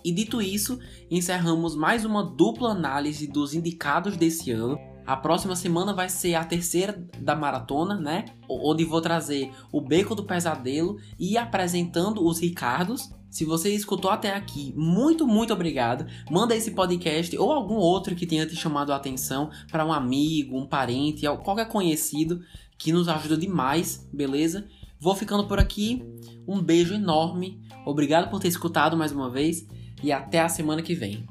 E 0.04 0.12
dito 0.12 0.40
isso, 0.40 0.78
encerramos 1.10 1.74
mais 1.74 2.04
uma 2.04 2.22
dupla 2.22 2.70
análise 2.70 3.26
dos 3.26 3.54
indicados 3.54 4.16
desse 4.16 4.50
ano. 4.50 4.78
A 5.06 5.16
próxima 5.16 5.54
semana 5.54 5.92
vai 5.92 6.08
ser 6.08 6.34
a 6.34 6.44
terceira 6.44 7.06
da 7.18 7.36
maratona, 7.36 7.96
né? 7.96 8.24
Onde 8.48 8.84
vou 8.84 9.02
trazer 9.02 9.50
o 9.70 9.80
Beco 9.80 10.14
do 10.14 10.24
Pesadelo 10.24 10.96
e 11.18 11.36
apresentando 11.36 12.26
os 12.26 12.38
Ricardos. 12.40 13.10
Se 13.30 13.44
você 13.44 13.74
escutou 13.74 14.10
até 14.10 14.34
aqui, 14.34 14.72
muito, 14.76 15.26
muito 15.26 15.52
obrigado. 15.52 16.06
Manda 16.30 16.56
esse 16.56 16.70
podcast 16.70 17.36
ou 17.36 17.52
algum 17.52 17.74
outro 17.74 18.14
que 18.14 18.26
tenha 18.26 18.46
te 18.46 18.56
chamado 18.56 18.92
a 18.92 18.96
atenção 18.96 19.50
para 19.70 19.84
um 19.84 19.92
amigo, 19.92 20.56
um 20.56 20.66
parente, 20.66 21.26
qualquer 21.42 21.68
conhecido 21.68 22.40
que 22.78 22.92
nos 22.92 23.08
ajuda 23.08 23.36
demais, 23.36 24.08
beleza? 24.12 24.66
Vou 24.98 25.14
ficando 25.14 25.46
por 25.46 25.58
aqui. 25.58 26.02
Um 26.48 26.62
beijo 26.62 26.94
enorme. 26.94 27.60
Obrigado 27.84 28.30
por 28.30 28.40
ter 28.40 28.48
escutado 28.48 28.96
mais 28.96 29.12
uma 29.12 29.28
vez 29.28 29.66
e 30.02 30.10
até 30.10 30.40
a 30.40 30.48
semana 30.48 30.80
que 30.80 30.94
vem. 30.94 31.26